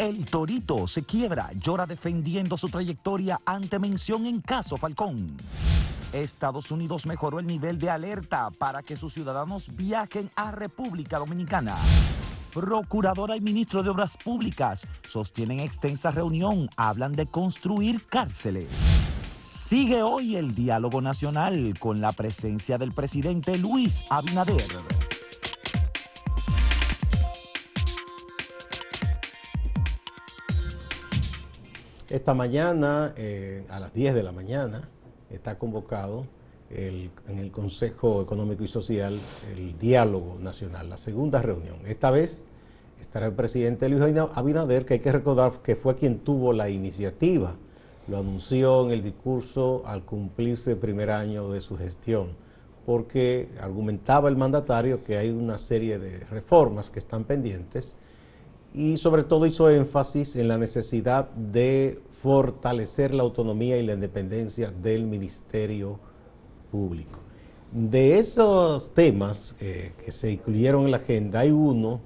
El 0.00 0.24
Torito 0.24 0.86
se 0.86 1.02
quiebra, 1.02 1.50
llora 1.60 1.84
defendiendo 1.84 2.56
su 2.56 2.70
trayectoria 2.70 3.38
ante 3.44 3.78
mención 3.78 4.24
en 4.24 4.40
caso 4.40 4.78
Falcón. 4.78 5.36
Estados 6.14 6.70
Unidos 6.70 7.04
mejoró 7.04 7.38
el 7.38 7.46
nivel 7.46 7.78
de 7.78 7.90
alerta 7.90 8.48
para 8.58 8.82
que 8.82 8.96
sus 8.96 9.12
ciudadanos 9.12 9.76
viajen 9.76 10.30
a 10.36 10.52
República 10.52 11.18
Dominicana. 11.18 11.76
Procuradora 12.54 13.36
y 13.36 13.42
ministro 13.42 13.82
de 13.82 13.90
Obras 13.90 14.16
Públicas 14.16 14.86
sostienen 15.06 15.60
extensa 15.60 16.10
reunión, 16.10 16.70
hablan 16.78 17.12
de 17.12 17.26
construir 17.26 18.06
cárceles. 18.06 18.70
Sigue 19.38 20.02
hoy 20.02 20.36
el 20.36 20.54
diálogo 20.54 21.02
nacional 21.02 21.74
con 21.78 22.00
la 22.00 22.12
presencia 22.12 22.78
del 22.78 22.92
presidente 22.92 23.58
Luis 23.58 24.02
Abinader. 24.08 24.64
Esta 32.10 32.34
mañana, 32.34 33.14
eh, 33.16 33.64
a 33.68 33.78
las 33.78 33.94
10 33.94 34.16
de 34.16 34.24
la 34.24 34.32
mañana, 34.32 34.88
está 35.30 35.56
convocado 35.58 36.26
en 36.68 37.12
el 37.28 37.52
Consejo 37.52 38.20
Económico 38.20 38.64
y 38.64 38.68
Social 38.68 39.16
el 39.54 39.78
diálogo 39.78 40.36
nacional, 40.40 40.90
la 40.90 40.96
segunda 40.96 41.40
reunión. 41.40 41.76
Esta 41.86 42.10
vez 42.10 42.46
estará 43.00 43.26
el 43.26 43.34
presidente 43.34 43.88
Luis 43.88 44.02
Abinader, 44.34 44.86
que 44.86 44.94
hay 44.94 45.00
que 45.00 45.12
recordar 45.12 45.62
que 45.62 45.76
fue 45.76 45.94
quien 45.94 46.18
tuvo 46.18 46.52
la 46.52 46.68
iniciativa, 46.68 47.54
lo 48.08 48.18
anunció 48.18 48.86
en 48.86 48.90
el 48.90 49.04
discurso 49.04 49.84
al 49.86 50.04
cumplirse 50.04 50.72
el 50.72 50.78
primer 50.78 51.12
año 51.12 51.52
de 51.52 51.60
su 51.60 51.76
gestión, 51.78 52.30
porque 52.86 53.48
argumentaba 53.60 54.28
el 54.28 54.36
mandatario 54.36 55.04
que 55.04 55.16
hay 55.16 55.30
una 55.30 55.58
serie 55.58 56.00
de 56.00 56.18
reformas 56.24 56.90
que 56.90 56.98
están 56.98 57.22
pendientes 57.22 57.96
y 58.74 58.96
sobre 58.96 59.24
todo 59.24 59.46
hizo 59.46 59.68
énfasis 59.70 60.36
en 60.36 60.48
la 60.48 60.58
necesidad 60.58 61.30
de 61.30 62.00
fortalecer 62.22 63.12
la 63.14 63.22
autonomía 63.22 63.78
y 63.78 63.86
la 63.86 63.94
independencia 63.94 64.70
del 64.70 65.06
Ministerio 65.06 65.98
Público. 66.70 67.18
De 67.72 68.18
esos 68.18 68.92
temas 68.94 69.56
eh, 69.60 69.92
que 70.04 70.10
se 70.10 70.32
incluyeron 70.32 70.84
en 70.84 70.90
la 70.90 70.98
agenda, 70.98 71.40
hay 71.40 71.50
uno 71.50 72.00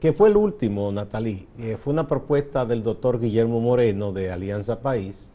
que 0.00 0.12
fue 0.12 0.28
el 0.28 0.36
último, 0.36 0.90
Natalí. 0.92 1.46
Eh, 1.58 1.76
fue 1.78 1.92
una 1.92 2.06
propuesta 2.06 2.66
del 2.66 2.82
doctor 2.82 3.20
Guillermo 3.20 3.60
Moreno 3.60 4.12
de 4.12 4.30
Alianza 4.30 4.80
País, 4.80 5.32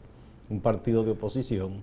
un 0.50 0.60
partido 0.60 1.04
de 1.04 1.12
oposición, 1.12 1.82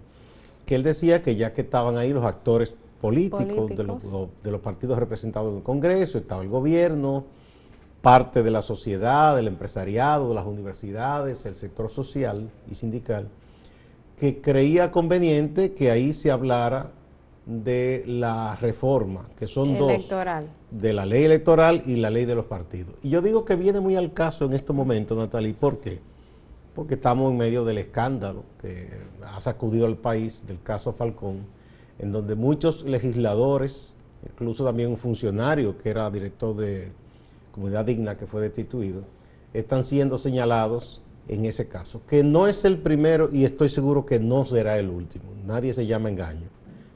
que 0.66 0.76
él 0.76 0.84
decía 0.84 1.22
que 1.22 1.36
ya 1.36 1.54
que 1.54 1.62
estaban 1.62 1.98
ahí 1.98 2.14
los 2.14 2.26
actores 2.26 2.78
políticos, 3.02 3.70
De, 3.76 3.84
los, 3.84 4.12
de 4.44 4.52
los 4.52 4.62
partidos 4.62 5.00
representados 5.00 5.52
en 5.52 5.58
el 5.58 5.64
Congreso, 5.64 6.18
estaba 6.18 6.42
el 6.42 6.50
gobierno, 6.50 7.24
parte 8.02 8.44
de 8.44 8.52
la 8.52 8.62
sociedad, 8.62 9.36
del 9.36 9.48
empresariado, 9.48 10.30
de 10.30 10.36
las 10.36 10.46
universidades, 10.46 11.46
el 11.46 11.56
sector 11.56 11.90
social 11.90 12.50
y 12.70 12.76
sindical, 12.76 13.28
que 14.18 14.42
creía 14.42 14.92
conveniente 14.92 15.74
que 15.74 15.92
ahí 15.92 16.14
se 16.14 16.32
hablara 16.32 16.92
de 17.46 18.04
la 18.06 18.56
reforma, 18.58 19.28
que 19.38 19.48
son 19.48 19.70
electoral. 19.70 20.44
dos, 20.44 20.82
de 20.82 20.94
la 20.94 21.06
ley 21.06 21.24
electoral 21.24 21.82
y 21.86 21.96
la 21.96 22.10
ley 22.10 22.26
de 22.26 22.36
los 22.36 22.46
partidos. 22.46 22.94
Y 23.02 23.10
yo 23.10 23.22
digo 23.22 23.44
que 23.44 23.56
viene 23.56 23.80
muy 23.80 23.96
al 23.96 24.14
caso 24.14 24.46
en 24.46 24.54
este 24.54 24.72
momento, 24.72 25.16
Natalie, 25.16 25.54
¿por 25.54 25.80
qué? 25.80 26.00
Porque 26.76 26.94
estamos 26.94 27.32
en 27.32 27.38
medio 27.38 27.66
del 27.66 27.80
escándalo 27.80 28.44
que 28.62 28.90
ha 29.26 29.42
sacudido 29.42 29.88
al 29.88 29.98
país 29.98 30.46
del 30.48 30.62
caso 30.62 30.94
Falcón, 30.94 31.40
en 31.98 32.12
donde 32.12 32.36
muchos 32.36 32.84
legisladores, 32.84 33.96
incluso 34.24 34.64
también 34.64 34.90
un 34.90 34.98
funcionario 34.98 35.78
que 35.78 35.90
era 35.90 36.10
director 36.12 36.56
de 36.56 36.92
Comunidad 37.52 37.86
Digna 37.86 38.18
que 38.18 38.26
fue 38.26 38.42
destituido, 38.42 39.04
están 39.54 39.84
siendo 39.84 40.18
señalados 40.18 41.02
en 41.28 41.46
ese 41.46 41.68
caso, 41.68 42.02
que 42.08 42.24
no 42.24 42.48
es 42.48 42.66
el 42.66 42.78
primero 42.80 43.30
y 43.32 43.46
estoy 43.46 43.70
seguro 43.70 44.06
que 44.06 44.20
no 44.20 44.46
será 44.46 44.78
el 44.80 44.90
último. 44.90 45.26
Nadie 45.46 45.74
se 45.74 45.86
llama 45.86 46.10
engaño. 46.10 46.48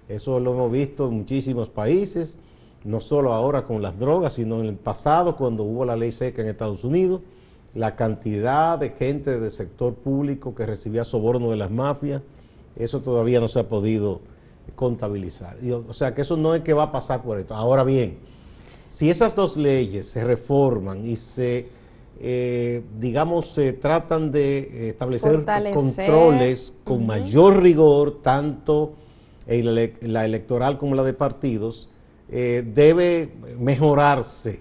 Eso 0.10 0.40
lo 0.40 0.54
hemos 0.54 0.72
visto 0.72 1.08
en 1.08 1.18
muchísimos 1.18 1.70
países, 1.70 2.40
no 2.84 3.00
solo 3.00 3.34
ahora 3.34 3.66
con 3.66 3.82
las 3.82 3.98
drogas, 3.98 4.34
sino 4.34 4.60
en 4.60 4.68
el 4.68 4.76
pasado 4.76 5.36
cuando 5.38 5.64
hubo 5.64 5.86
la 5.86 5.96
ley 5.96 6.12
seca 6.12 6.42
en 6.42 6.50
Estados 6.50 6.84
Unidos, 6.84 7.22
la 7.74 7.96
cantidad 7.96 8.78
de 8.78 8.90
gente 8.90 9.40
del 9.40 9.52
sector 9.52 9.94
público 9.96 10.54
que 10.54 10.66
recibía 10.66 11.04
soborno 11.04 11.52
de 11.52 11.58
las 11.58 11.72
mafias, 11.72 12.22
eso 12.76 13.02
todavía 13.02 13.40
no 13.40 13.48
se 13.48 13.60
ha 13.60 13.70
podido 13.70 14.22
contabilizar. 14.76 15.58
O 15.88 15.94
sea 15.94 16.14
que 16.14 16.22
eso 16.22 16.38
no 16.38 16.56
es 16.56 16.64
que 16.64 16.74
va 16.74 16.84
a 16.84 16.92
pasar 16.92 17.24
por 17.24 17.40
esto. 17.40 17.54
Ahora 17.54 17.84
bien, 17.84 18.18
si 18.94 19.10
esas 19.10 19.36
dos 19.36 19.58
leyes 19.58 20.06
se 20.08 20.24
reforman 20.24 21.04
y 21.04 21.16
se, 21.16 21.66
eh, 22.22 22.84
digamos, 23.00 23.48
se 23.48 23.74
tratan 23.74 24.32
de 24.32 24.90
establecer 24.90 25.44
controles 25.74 26.76
con 26.84 27.08
mayor 27.08 27.64
rigor, 27.64 28.22
tanto 28.22 28.94
la 29.48 30.26
electoral 30.26 30.78
como 30.78 30.94
la 30.94 31.04
de 31.04 31.14
partidos, 31.14 31.90
eh, 32.30 32.64
debe 32.72 33.34
mejorarse 33.60 34.60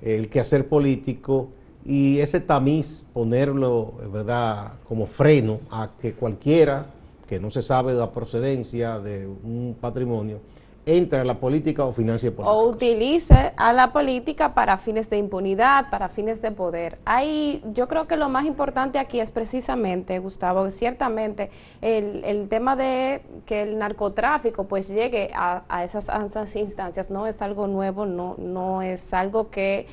el 0.00 0.28
quehacer 0.28 0.68
político 0.68 1.48
y 1.84 2.20
ese 2.20 2.38
tamiz 2.38 3.04
ponerlo, 3.12 3.94
¿verdad?, 4.12 4.74
como 4.88 5.06
freno 5.06 5.58
a 5.70 5.90
que 6.00 6.12
cualquiera 6.12 6.86
que 7.26 7.40
no 7.40 7.50
se 7.50 7.62
sabe 7.62 7.94
la 7.94 8.12
procedencia 8.12 9.00
de 9.00 9.26
un 9.26 9.76
patrimonio 9.80 10.38
entre 10.84 11.20
a 11.20 11.24
la 11.24 11.38
política 11.38 11.84
o 11.84 11.92
financie 11.92 12.30
política. 12.30 12.52
O 12.52 12.68
utilice 12.68 13.52
a 13.56 13.72
la 13.72 13.92
política 13.92 14.52
para 14.54 14.76
fines 14.76 15.08
de 15.10 15.18
impunidad, 15.18 15.90
para 15.90 16.08
fines 16.08 16.42
de 16.42 16.50
poder. 16.50 16.98
Hay, 17.04 17.62
yo 17.70 17.86
creo 17.86 18.06
que 18.06 18.16
lo 18.16 18.28
más 18.28 18.46
importante 18.46 18.98
aquí 18.98 19.20
es 19.20 19.30
precisamente, 19.30 20.18
Gustavo, 20.18 20.70
ciertamente 20.70 21.50
el, 21.80 22.24
el 22.24 22.48
tema 22.48 22.74
de 22.74 23.22
que 23.46 23.62
el 23.62 23.78
narcotráfico 23.78 24.64
pues 24.64 24.88
llegue 24.88 25.30
a, 25.34 25.62
a 25.68 25.84
esas, 25.84 26.08
a 26.08 26.26
esas 26.26 26.56
instancias 26.56 27.10
no 27.10 27.26
es 27.26 27.40
algo 27.42 27.66
nuevo, 27.68 28.04
no, 28.04 28.34
no 28.38 28.82
es 28.82 29.14
algo 29.14 29.50
que 29.50 29.86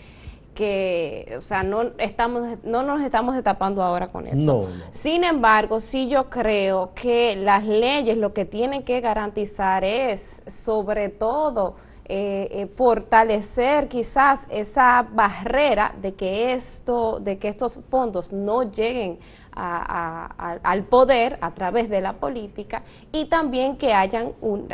que, 0.59 1.35
o 1.37 1.41
sea, 1.41 1.63
no, 1.63 1.83
estamos, 1.99 2.57
no 2.63 2.83
nos 2.83 3.01
estamos 3.01 3.33
destapando 3.33 3.81
ahora 3.81 4.09
con 4.09 4.27
eso. 4.27 4.67
Sin 4.91 5.23
embargo, 5.23 5.79
sí 5.79 6.09
yo 6.09 6.29
creo 6.29 6.91
que 6.93 7.37
las 7.37 7.63
leyes 7.63 8.17
lo 8.17 8.33
que 8.33 8.43
tienen 8.43 8.83
que 8.83 8.99
garantizar 8.99 9.85
es, 9.85 10.41
sobre 10.47 11.07
todo, 11.07 11.75
eh, 12.09 12.49
eh, 12.51 12.67
fortalecer 12.67 13.87
quizás 13.87 14.47
esa 14.49 15.07
barrera 15.13 15.93
de 16.01 16.13
que 16.13 16.51
esto, 16.51 17.21
de 17.21 17.37
que 17.37 17.47
estos 17.47 17.79
fondos 17.89 18.33
no 18.33 18.69
lleguen 18.69 19.17
al 19.51 20.83
poder 20.83 21.37
a 21.41 21.51
través 21.51 21.89
de 21.89 22.01
la 22.01 22.13
política 22.13 22.83
y 23.11 23.25
también 23.25 23.77
que 23.77 23.93
hayan 23.93 24.31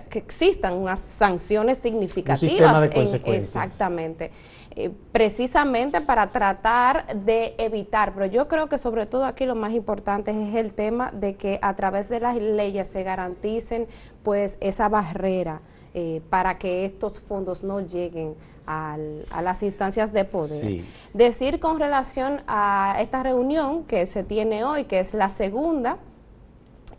que 0.10 0.20
existan 0.20 0.76
unas 0.76 1.00
sanciones 1.00 1.80
significativas 1.80 2.90
exactamente 3.26 4.32
eh, 4.78 4.92
precisamente 5.14 6.02
para 6.02 6.32
tratar 6.32 7.08
de 7.16 7.56
evitar, 7.58 8.14
pero 8.14 8.26
yo 8.26 8.50
creo 8.50 8.68
que 8.68 8.78
sobre 8.78 9.06
todo 9.06 9.24
aquí 9.24 9.46
lo 9.46 9.56
más 9.56 9.74
importante 9.74 10.32
es 10.32 10.56
el 10.56 10.74
tema 10.74 11.12
de 11.12 11.36
que 11.36 11.60
a 11.62 11.76
través 11.76 12.10
de 12.10 12.20
las 12.20 12.36
leyes 12.36 12.90
se 12.90 13.04
garanticen 13.04 13.88
pues 14.22 14.58
esa 14.60 14.90
barrera 14.90 15.62
eh, 15.94 16.22
para 16.30 16.58
que 16.58 16.84
estos 16.84 17.22
fondos 17.22 17.64
no 17.64 17.80
lleguen 17.80 18.36
a 18.68 18.98
las 19.42 19.64
instancias 19.64 20.12
de 20.12 20.26
poder. 20.26 20.82
Decir 21.14 21.60
con 21.60 21.80
relación 21.80 22.42
a 22.48 22.98
esta 23.00 23.24
reunión 23.24 23.84
que 23.84 24.08
se 24.08 24.24
tiene 24.24 24.64
hoy, 24.64 24.86
que 24.86 25.00
es 25.00 25.14
la 25.14 25.30
segunda, 25.30 26.00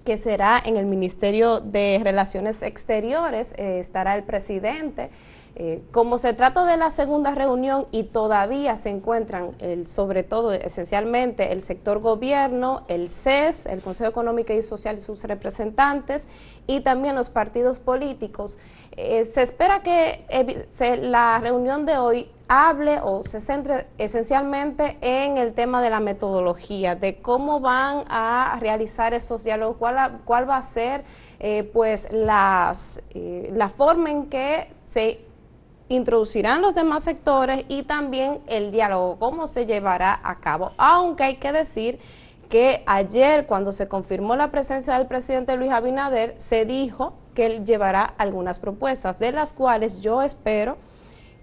que 0.06 0.16
será 0.16 0.62
en 0.64 0.76
el 0.76 0.86
Ministerio 0.86 1.60
de 1.60 2.00
Relaciones 2.02 2.62
Exteriores, 2.62 3.52
eh, 3.58 3.80
estará 3.80 4.16
el 4.16 4.22
presidente, 4.22 5.10
eh, 5.58 5.82
como 5.90 6.18
se 6.18 6.34
trata 6.34 6.66
de 6.66 6.76
la 6.76 6.90
segunda 6.90 7.34
reunión 7.34 7.86
y 7.90 8.02
todavía 8.02 8.76
se 8.76 8.90
encuentran, 8.90 9.52
sobre 9.86 10.22
todo, 10.22 10.52
esencialmente, 10.52 11.50
el 11.50 11.62
sector 11.62 12.00
gobierno, 12.00 12.82
el 12.88 13.08
CES, 13.08 13.64
el 13.64 13.80
Consejo 13.80 14.10
Económico 14.10 14.52
y 14.52 14.60
Social 14.60 14.98
y 14.98 15.00
sus 15.00 15.24
representantes, 15.24 16.28
y 16.66 16.80
también 16.80 17.14
los 17.14 17.30
partidos 17.30 17.78
políticos, 17.78 18.58
eh, 18.98 19.24
se 19.24 19.40
espera 19.40 19.82
que 19.82 20.26
la 21.00 21.38
reunión 21.38 21.86
de 21.86 21.96
hoy 21.96 22.30
hable 22.48 23.00
o 23.02 23.22
se 23.24 23.40
centre 23.40 23.86
esencialmente 23.96 24.98
en 25.00 25.38
el 25.38 25.54
tema 25.54 25.80
de 25.80 25.88
la 25.88 26.00
metodología, 26.00 26.96
de 26.96 27.16
cómo 27.22 27.60
van 27.60 28.04
a 28.10 28.58
realizar 28.60 29.14
esos 29.14 29.42
diálogos, 29.42 29.78
cuál, 29.78 30.20
cuál 30.26 30.48
va 30.48 30.58
a 30.58 30.62
ser 30.62 31.04
eh, 31.40 31.68
pues 31.72 32.12
las, 32.12 33.02
la 33.14 33.70
forma 33.70 34.10
en 34.10 34.26
que 34.26 34.68
se 34.84 35.25
introducirán 35.88 36.62
los 36.62 36.74
demás 36.74 37.04
sectores 37.04 37.64
y 37.68 37.82
también 37.84 38.40
el 38.46 38.70
diálogo, 38.70 39.18
cómo 39.18 39.46
se 39.46 39.66
llevará 39.66 40.20
a 40.22 40.40
cabo. 40.40 40.72
Aunque 40.76 41.24
hay 41.24 41.36
que 41.36 41.52
decir 41.52 41.98
que 42.48 42.82
ayer 42.86 43.46
cuando 43.46 43.72
se 43.72 43.88
confirmó 43.88 44.36
la 44.36 44.50
presencia 44.50 44.96
del 44.98 45.06
presidente 45.06 45.56
Luis 45.56 45.70
Abinader, 45.70 46.34
se 46.38 46.64
dijo 46.64 47.14
que 47.34 47.46
él 47.46 47.64
llevará 47.64 48.14
algunas 48.18 48.58
propuestas, 48.58 49.18
de 49.18 49.32
las 49.32 49.52
cuales 49.52 50.00
yo 50.00 50.22
espero 50.22 50.76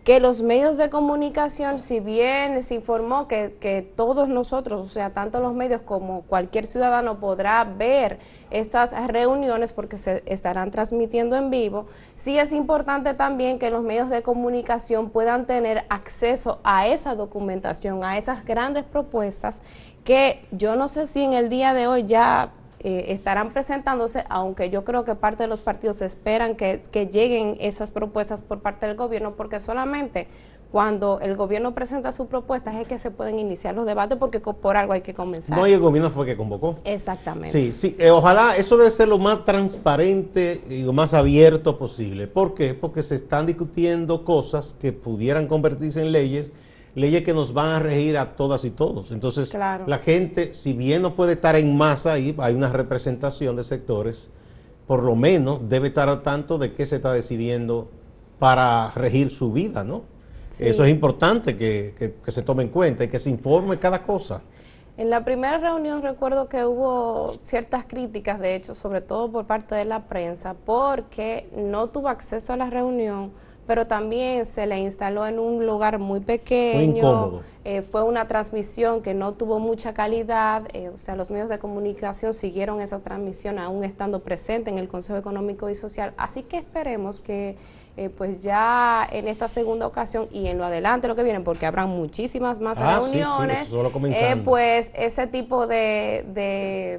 que 0.03 0.19
los 0.19 0.41
medios 0.41 0.75
de 0.75 0.89
comunicación, 0.89 1.79
si 1.79 2.01
bien 2.01 2.61
se 2.61 2.75
informó 2.75 3.27
que, 3.27 3.55
que, 3.59 3.81
todos 3.81 4.27
nosotros, 4.27 4.81
o 4.81 4.89
sea, 4.89 5.13
tanto 5.13 5.39
los 5.39 5.53
medios 5.53 5.81
como 5.81 6.23
cualquier 6.23 6.67
ciudadano 6.67 7.19
podrá 7.19 7.63
ver 7.63 8.19
estas 8.51 8.91
reuniones 9.07 9.71
porque 9.71 9.97
se 9.97 10.21
estarán 10.25 10.71
transmitiendo 10.71 11.37
en 11.37 11.49
vivo, 11.49 11.85
sí 12.15 12.37
es 12.37 12.51
importante 12.51 13.13
también 13.13 13.59
que 13.59 13.69
los 13.69 13.81
medios 13.83 14.09
de 14.09 14.23
comunicación 14.23 15.09
puedan 15.09 15.45
tener 15.45 15.85
acceso 15.89 16.59
a 16.63 16.87
esa 16.87 17.15
documentación, 17.15 18.03
a 18.03 18.17
esas 18.17 18.43
grandes 18.43 18.83
propuestas 18.83 19.61
que 20.03 20.45
yo 20.51 20.75
no 20.75 20.89
sé 20.89 21.07
si 21.07 21.23
en 21.23 21.33
el 21.33 21.49
día 21.49 21.73
de 21.73 21.87
hoy 21.87 22.03
ya 22.03 22.51
eh, 22.85 23.13
estarán 23.13 23.53
presentándose, 23.53 24.25
aunque 24.27 24.69
yo 24.69 24.83
creo 24.83 25.05
que 25.05 25.15
parte 25.15 25.43
de 25.43 25.47
los 25.47 25.61
partidos 25.61 26.01
esperan 26.01 26.57
que, 26.57 26.81
lleguen 27.09 27.55
esas 27.61 27.91
propuestas 27.91 28.41
por 28.41 28.59
parte 28.59 28.85
del 28.85 28.97
gobierno, 28.97 29.35
porque 29.37 29.61
solamente 29.61 30.27
cuando 30.69 31.21
el 31.21 31.37
gobierno 31.37 31.73
presenta 31.73 32.11
sus 32.11 32.27
propuestas 32.27 32.75
es 32.75 32.85
que 32.85 32.99
se 32.99 33.09
pueden 33.09 33.39
iniciar 33.39 33.73
los 33.73 33.85
debates 33.85 34.17
porque 34.17 34.41
por 34.41 34.75
algo 34.75 34.91
hay 34.91 35.01
que 35.01 35.13
comenzar. 35.13 35.57
No, 35.57 35.65
y 35.65 35.71
el 35.71 35.79
gobierno 35.79 36.11
fue 36.11 36.25
que 36.25 36.35
convocó. 36.35 36.75
Exactamente. 36.83 37.49
Sí, 37.49 37.71
sí, 37.71 37.95
eh, 37.99 38.09
ojalá 38.09 38.57
eso 38.57 38.75
debe 38.75 38.91
ser 38.91 39.07
lo 39.07 39.17
más 39.17 39.45
transparente 39.45 40.61
y 40.69 40.81
lo 40.81 40.91
más 40.91 41.13
abierto 41.13 41.77
posible. 41.77 42.27
¿Por 42.27 42.53
qué? 42.53 42.73
Porque 42.73 43.01
se 43.01 43.15
están 43.15 43.45
discutiendo 43.45 44.25
cosas 44.25 44.75
que 44.81 44.91
pudieran 44.91 45.47
convertirse 45.47 46.01
en 46.01 46.11
leyes 46.11 46.51
leyes 46.95 47.23
que 47.23 47.33
nos 47.33 47.53
van 47.53 47.69
a 47.69 47.79
regir 47.79 48.17
a 48.17 48.35
todas 48.35 48.65
y 48.65 48.69
todos. 48.69 49.11
Entonces, 49.11 49.53
la 49.53 49.99
gente, 50.03 50.53
si 50.53 50.73
bien 50.73 51.01
no 51.01 51.15
puede 51.15 51.33
estar 51.33 51.55
en 51.55 51.75
masa 51.75 52.13
ahí, 52.13 52.35
hay 52.37 52.53
una 52.53 52.69
representación 52.69 53.55
de 53.55 53.63
sectores, 53.63 54.29
por 54.87 55.03
lo 55.03 55.15
menos 55.15 55.67
debe 55.69 55.87
estar 55.87 56.09
al 56.09 56.21
tanto 56.21 56.57
de 56.57 56.73
qué 56.73 56.85
se 56.85 56.97
está 56.97 57.13
decidiendo 57.13 57.89
para 58.39 58.91
regir 58.91 59.31
su 59.31 59.51
vida, 59.51 59.83
¿no? 59.83 60.03
Eso 60.59 60.83
es 60.83 60.91
importante 60.91 61.57
que, 61.57 62.13
que, 62.23 62.31
se 62.31 62.43
tome 62.43 62.63
en 62.63 62.69
cuenta 62.69 63.03
y 63.03 63.07
que 63.07 63.19
se 63.19 63.29
informe 63.29 63.77
cada 63.77 64.03
cosa. 64.03 64.43
En 64.97 65.09
la 65.09 65.25
primera 65.25 65.57
reunión 65.57 66.03
recuerdo 66.03 66.47
que 66.47 66.63
hubo 66.63 67.37
ciertas 67.39 67.85
críticas, 67.85 68.39
de 68.39 68.55
hecho, 68.55 68.75
sobre 68.75 69.01
todo 69.01 69.31
por 69.31 69.45
parte 69.45 69.73
de 69.73 69.85
la 69.85 70.03
prensa, 70.03 70.53
porque 70.65 71.49
no 71.55 71.87
tuvo 71.87 72.09
acceso 72.09 72.53
a 72.53 72.57
la 72.57 72.69
reunión 72.69 73.31
pero 73.65 73.87
también 73.87 74.45
se 74.45 74.67
le 74.67 74.79
instaló 74.79 75.25
en 75.25 75.39
un 75.39 75.65
lugar 75.65 75.99
muy 75.99 76.19
pequeño. 76.19 77.41
Eh, 77.65 77.81
fue 77.81 78.03
una 78.03 78.27
transmisión 78.27 79.01
que 79.01 79.13
no 79.13 79.33
tuvo 79.33 79.57
mucha 79.57 79.93
calidad, 79.93 80.63
eh, 80.73 80.89
o 80.89 80.97
sea, 80.97 81.15
los 81.15 81.31
medios 81.31 81.47
de 81.47 81.59
comunicación 81.59 82.33
siguieron 82.33 82.81
esa 82.81 82.99
transmisión 82.99 83.57
aún 83.57 83.85
estando 83.85 84.19
presente 84.19 84.69
en 84.69 84.77
el 84.77 84.89
Consejo 84.89 85.17
Económico 85.17 85.69
y 85.69 85.75
Social. 85.75 86.13
Así 86.17 86.43
que 86.43 86.57
esperemos 86.57 87.21
que 87.21 87.55
eh, 87.95 88.09
pues 88.09 88.41
ya 88.41 89.07
en 89.11 89.27
esta 89.27 89.47
segunda 89.47 89.85
ocasión 89.85 90.27
y 90.31 90.47
en 90.47 90.57
lo 90.57 90.65
adelante 90.65 91.07
lo 91.07 91.15
que 91.15 91.21
viene, 91.21 91.41
porque 91.41 91.67
habrán 91.67 91.89
muchísimas 91.89 92.59
más 92.59 92.79
ah, 92.79 92.97
reuniones, 92.97 93.71
eh, 93.71 94.41
pues 94.43 94.91
ese 94.95 95.27
tipo 95.27 95.67
de, 95.67 96.25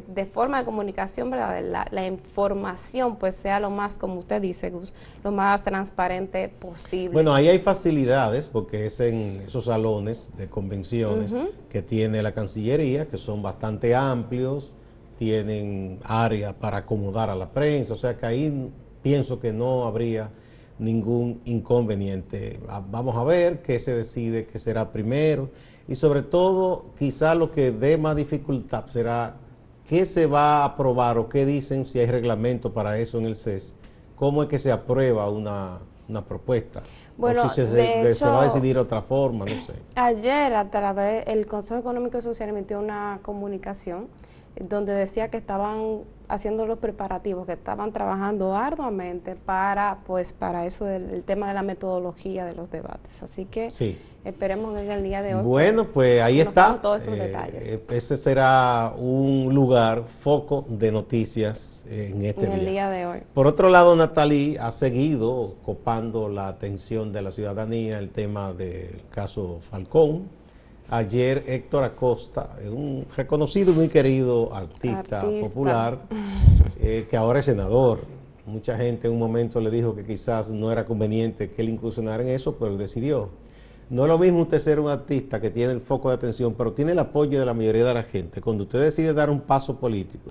de, 0.07 0.27
forma 0.27 0.61
de 0.61 0.65
comunicación, 0.65 1.31
¿verdad? 1.31 1.89
La, 1.91 2.07
información 2.07 3.17
pues 3.17 3.35
sea 3.35 3.59
lo 3.59 3.71
más, 3.71 3.99
como 3.99 4.21
usted 4.21 4.41
dice, 4.41 4.71
Gus, 4.71 4.95
lo 5.25 5.33
más 5.33 5.65
transparente 5.65 6.49
posible. 6.49 7.13
Bueno, 7.13 7.35
ahí 7.35 7.49
hay 7.49 7.59
facilidades 7.59 8.47
porque 8.47 8.87
es 8.87 9.01
en 9.01 9.43
esos 9.49 9.65
salones 9.65 10.33
de 10.37 10.49
convenciones 10.49 11.35
que 11.71 11.83
tiene 11.83 12.23
la 12.23 12.33
Cancillería, 12.33 13.09
que 13.09 13.19
son 13.19 13.43
bastante 13.43 13.97
amplios, 13.97 14.73
tienen 15.19 15.99
área 16.05 16.53
para 16.53 16.79
acomodar 16.79 17.31
a 17.31 17.35
la 17.35 17.51
prensa, 17.51 17.95
o 17.95 17.97
sea 17.97 18.17
que 18.17 18.27
ahí 18.27 18.71
pienso 19.03 19.41
que 19.41 19.53
no 19.53 19.87
habría 19.87 20.31
ningún 20.79 21.41
inconveniente. 21.45 22.61
Vamos 22.91 23.17
a 23.17 23.25
ver 23.25 23.63
qué 23.63 23.79
se 23.79 23.95
decide 23.95 24.47
que 24.47 24.59
será 24.59 24.91
primero 24.91 25.51
y 25.87 25.95
sobre 25.95 26.23
todo 26.23 26.87
quizá 26.99 27.35
lo 27.35 27.51
que 27.51 27.71
dé 27.71 27.99
más 27.99 28.17
dificultad 28.17 28.87
será 28.89 29.37
qué 29.87 30.07
se 30.07 30.27
va 30.27 30.63
a 30.63 30.65
aprobar 30.65 31.19
o 31.19 31.29
qué 31.29 31.45
dicen 31.45 31.87
si 31.87 31.99
hay 31.99 32.07
reglamento 32.07 32.73
para 32.73 32.99
eso 32.99 33.19
en 33.19 33.27
el 33.27 33.37
CES, 33.37 33.77
cómo 34.17 34.43
es 34.43 34.49
que 34.49 34.59
se 34.59 34.73
aprueba 34.73 35.29
una, 35.29 35.79
propuesta. 36.27 36.83
Bueno, 37.17 37.45
o 37.45 37.49
si 37.49 37.67
se, 37.67 38.15
se, 38.15 38.27
va 38.27 38.43
a 38.43 38.45
decidir 38.45 38.79
otra 38.79 39.03
forma, 39.03 39.45
no 39.45 39.61
sé. 39.63 39.75
Ayer 39.95 40.55
a 40.55 40.71
través 40.71 41.27
el 41.27 41.47
Consejo 41.47 41.81
Económico 41.81 42.19
y 42.19 42.23
Social 42.23 42.49
emitió 42.49 42.79
una 42.79 43.21
comunicación 43.23 44.09
donde 44.61 44.95
decía 44.95 45.29
que 45.29 45.37
estaban 45.37 46.03
haciendo 46.29 46.67
los 46.67 46.79
preparativos, 46.79 47.47
que 47.47 47.53
estaban 47.53 47.93
trabajando 47.93 48.57
arduamente 48.57 49.37
para 49.37 49.99
pues 50.07 50.33
para 50.33 50.67
eso 50.67 50.85
del 50.85 51.25
tema 51.25 51.49
de 51.49 51.55
la 51.55 51.63
metodología 51.63 52.45
de 52.45 52.55
los 52.55 52.71
debates. 52.71 53.23
Así 53.23 53.45
que 53.45 53.69
esperemos 54.25 54.79
en 54.79 54.91
el 54.91 55.03
día 55.03 55.23
de 55.23 55.35
hoy. 55.35 55.43
Bueno, 55.43 55.85
pues, 55.85 55.95
pues 55.95 56.23
ahí 56.23 56.41
está. 56.41 56.79
Todos 56.81 57.01
estos 57.01 57.15
eh, 57.15 57.21
detalles. 57.21 57.67
Eh, 57.67 57.83
ese 57.91 58.17
será 58.17 58.95
un 58.97 59.53
lugar 59.55 60.05
foco 60.05 60.65
de 60.69 60.93
noticias 60.93 61.85
en 61.89 62.25
este 62.25 62.47
en 62.47 62.53
el 62.53 62.67
día 62.67 62.89
de 62.89 63.07
hoy. 63.07 63.21
Por 63.35 63.47
otro 63.47 63.69
lado, 63.69 63.95
Natalie 63.97 64.59
ha 64.59 64.71
seguido 64.71 65.55
copando 65.65 66.29
la 66.29 66.49
atención 66.49 67.13
de 67.13 67.23
la 67.23 67.31
ciudadanía 67.31 67.99
el 67.99 68.11
tema 68.11 68.53
del 68.53 69.03
caso 69.11 69.59
Falcón 69.61 70.44
Ayer 70.91 71.45
Héctor 71.47 71.85
Acosta, 71.85 72.57
un 72.71 73.07
reconocido 73.17 73.73
y 73.73 73.75
muy 73.75 73.89
querido 73.89 74.55
artista, 74.55 75.23
popular, 75.41 75.99
eh, 76.81 77.07
que 77.09 77.17
ahora 77.17 77.39
es 77.39 77.47
senador. 77.47 78.01
Mucha 78.47 78.77
gente 78.77 79.07
en 79.07 79.15
un 79.15 79.19
momento 79.19 79.61
le 79.61 79.71
dijo 79.71 79.95
que 79.95 80.05
quizás 80.05 80.51
no 80.51 80.71
era 80.71 80.85
conveniente 80.85 81.51
que 81.51 81.63
él 81.63 81.71
incursionara 81.71 82.23
en 82.23 82.29
eso, 82.29 82.57
pero 82.57 82.71
él 82.71 82.79
decidió. 82.79 83.31
No 83.91 84.05
es 84.05 84.09
lo 84.09 84.19
mismo 84.19 84.43
usted 84.43 84.59
ser 84.59 84.81
un 84.81 84.89
artista 84.89 85.41
que 85.41 85.51
tiene 85.51 85.73
el 85.73 85.81
foco 85.81 86.09
de 86.09 86.15
atención, 86.15 86.55
pero 86.55 86.73
tiene 86.73 86.93
el 86.93 86.99
apoyo 86.99 87.39
de 87.39 87.45
la 87.45 87.53
mayoría 87.53 87.85
de 87.85 87.95
la 87.95 88.03
gente. 88.03 88.41
Cuando 88.41 88.65
usted 88.65 88.81
decide 88.81 89.13
dar 89.13 89.29
un 89.29 89.41
paso 89.41 89.77
político, 89.77 90.31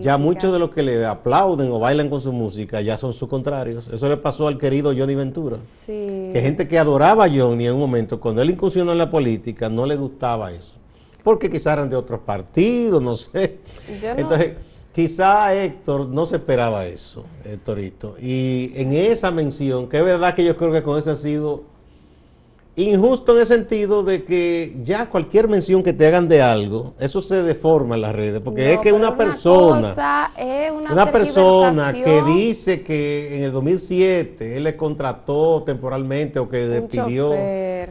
ya 0.00 0.18
muchos 0.18 0.52
de 0.52 0.58
los 0.58 0.70
que 0.70 0.82
le 0.82 1.04
aplauden 1.04 1.70
o 1.70 1.78
bailan 1.78 2.10
con 2.10 2.20
su 2.20 2.32
música 2.32 2.80
ya 2.80 2.98
son 2.98 3.14
sus 3.14 3.28
contrarios. 3.28 3.88
Eso 3.88 4.08
le 4.08 4.16
pasó 4.16 4.48
al 4.48 4.58
querido 4.58 4.92
Johnny 4.96 5.14
Ventura. 5.14 5.56
Que 5.86 6.40
gente 6.42 6.66
que 6.66 6.78
adoraba 6.78 7.26
a 7.26 7.28
Johnny 7.28 7.66
en 7.66 7.74
un 7.74 7.80
momento, 7.80 8.18
cuando 8.18 8.42
él 8.42 8.50
incursionó 8.50 8.92
en 8.92 8.98
la 8.98 9.08
política, 9.08 9.68
no 9.68 9.86
le 9.86 9.96
gustaba 9.96 10.52
eso. 10.52 10.76
Porque 11.22 11.48
quizás 11.48 11.74
eran 11.74 11.90
de 11.90 11.96
otros 11.96 12.20
partidos, 12.20 13.00
no 13.02 13.14
sé. 13.14 13.58
Entonces, 14.16 14.56
quizá 14.92 15.54
Héctor 15.54 16.08
no 16.08 16.26
se 16.26 16.36
esperaba 16.36 16.86
eso, 16.86 17.24
Héctorito. 17.44 18.16
Y 18.20 18.72
en 18.74 18.92
esa 18.94 19.30
mención, 19.30 19.88
que 19.88 19.98
es 19.98 20.04
verdad 20.04 20.34
que 20.34 20.44
yo 20.44 20.56
creo 20.56 20.72
que 20.72 20.82
con 20.82 20.98
eso 20.98 21.12
ha 21.12 21.16
sido 21.16 21.69
Injusto 22.76 23.32
en 23.32 23.40
el 23.40 23.46
sentido 23.46 24.04
de 24.04 24.24
que 24.24 24.76
ya 24.82 25.10
cualquier 25.10 25.48
mención 25.48 25.82
que 25.82 25.92
te 25.92 26.06
hagan 26.06 26.28
de 26.28 26.40
algo, 26.40 26.94
eso 27.00 27.20
se 27.20 27.42
deforma 27.42 27.96
en 27.96 28.02
las 28.02 28.14
redes, 28.14 28.40
porque 28.40 28.74
es 28.74 28.78
que 28.78 28.92
una, 28.92 29.16
persona, 29.16 30.32
una, 30.90 31.10
persona 31.10 31.92
que 31.92 32.22
dice 32.22 32.82
que 32.82 33.36
en 33.36 33.42
el 33.42 33.52
2007 33.52 34.56
él 34.56 34.64
le 34.64 34.76
contrató 34.76 35.64
temporalmente 35.64 36.38
o 36.38 36.48
que 36.48 36.66
le 36.66 36.82
pidió 36.82 37.34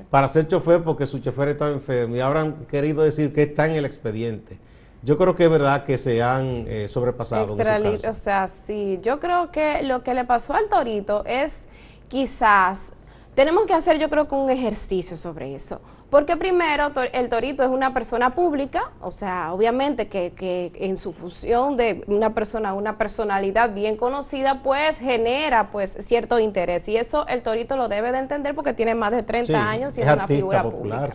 para 0.09 0.27
ser 0.29 0.47
chofer 0.47 0.81
porque 0.81 1.05
su 1.05 1.19
chofer 1.19 1.49
estaba 1.49 1.71
enfermo 1.71 2.15
y 2.15 2.21
habrán 2.21 2.65
querido 2.65 3.03
decir 3.03 3.33
que 3.33 3.43
está 3.43 3.67
en 3.67 3.73
el 3.73 3.85
expediente. 3.85 4.57
Yo 5.03 5.17
creo 5.17 5.35
que 5.35 5.45
es 5.45 5.49
verdad 5.49 5.85
que 5.85 5.97
se 5.97 6.21
han 6.21 6.65
eh, 6.67 6.87
sobrepasado. 6.89 7.55
o 7.55 8.13
sea, 8.13 8.47
sí, 8.47 8.99
yo 9.01 9.19
creo 9.19 9.51
que 9.51 9.83
lo 9.83 10.03
que 10.03 10.13
le 10.13 10.25
pasó 10.25 10.53
al 10.53 10.67
Torito 10.67 11.23
es 11.25 11.69
quizás 12.09 12.93
tenemos 13.35 13.65
que 13.65 13.73
hacer 13.73 13.99
yo 13.99 14.09
creo 14.09 14.27
que 14.27 14.35
un 14.35 14.49
ejercicio 14.49 15.15
sobre 15.17 15.55
eso. 15.55 15.81
Porque 16.09 16.37
primero, 16.37 16.91
el 17.13 17.29
torito 17.29 17.61
es 17.61 17.69
una 17.69 17.93
persona 17.93 18.31
pública, 18.31 18.91
o 18.99 19.11
sea, 19.11 19.53
obviamente 19.53 20.07
que, 20.07 20.71
en 20.73 20.97
su 20.97 21.13
función 21.13 21.77
de 21.77 22.03
una 22.07 22.33
persona, 22.33 22.73
una 22.73 22.97
personalidad 22.97 23.73
bien 23.73 23.95
conocida, 23.95 24.63
pues 24.63 24.97
genera 24.97 25.69
pues 25.69 25.97
cierto 25.99 26.39
interés. 26.39 26.87
Y 26.87 26.97
eso 26.97 27.27
el 27.27 27.43
torito 27.43 27.77
lo 27.77 27.89
debe 27.89 28.11
de 28.11 28.17
entender 28.17 28.55
porque 28.55 28.73
tiene 28.73 28.95
más 28.95 29.11
de 29.11 29.21
30 29.21 29.69
años 29.69 29.97
y 29.97 30.01
es, 30.01 30.11
una 30.11 30.25
figura 30.25 30.63
pública. 30.63 31.09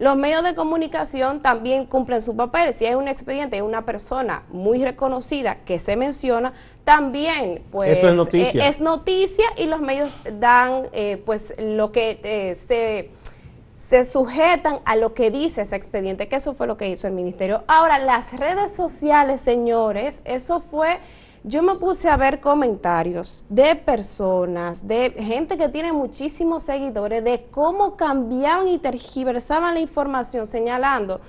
Los 0.00 0.16
medios 0.16 0.42
de 0.42 0.56
comunicación 0.56 1.40
también 1.40 1.86
cumplen 1.86 2.20
su 2.20 2.34
papel. 2.34 2.74
Si 2.74 2.84
hay 2.84 2.96
un 2.96 3.06
expediente 3.06 3.56
de 3.56 3.62
una 3.62 3.84
persona 3.84 4.42
muy 4.50 4.82
reconocida 4.82 5.58
que 5.64 5.78
se 5.78 5.96
menciona, 5.96 6.52
también 6.82 7.62
pues 7.70 8.02
es 8.02 8.16
noticia, 8.16 8.64
eh, 8.64 8.68
es 8.68 8.80
noticia 8.80 9.44
y 9.56 9.66
los 9.66 9.80
medios 9.80 10.18
dan 10.40 10.88
eh, 10.92 11.22
pues 11.24 11.54
lo 11.58 11.92
que 11.92 12.18
eh, 12.24 12.56
se 12.56 13.10
se 13.86 14.04
sujetan 14.04 14.78
a 14.84 14.94
lo 14.96 15.12
que 15.12 15.30
dice 15.30 15.62
ese 15.62 15.74
expediente, 15.74 16.28
que 16.28 16.36
eso 16.36 16.54
fue 16.54 16.66
lo 16.66 16.76
que 16.76 16.88
hizo 16.88 17.08
el 17.08 17.14
ministerio. 17.14 17.64
Ahora, 17.66 17.98
las 17.98 18.32
redes 18.32 18.72
sociales, 18.74 19.40
señores, 19.40 20.22
eso 20.24 20.60
fue, 20.60 21.00
yo 21.42 21.62
me 21.62 21.74
puse 21.74 22.08
a 22.08 22.16
ver 22.16 22.40
comentarios 22.40 23.44
de 23.48 23.74
personas, 23.74 24.86
de 24.86 25.10
gente 25.10 25.58
que 25.58 25.68
tiene 25.68 25.92
muchísimos 25.92 26.62
seguidores, 26.62 27.24
de 27.24 27.46
cómo 27.50 27.96
cambiaban 27.96 28.68
y 28.68 28.78
tergiversaban 28.78 29.74
la 29.74 29.80
información 29.80 30.46
señalando 30.46 31.20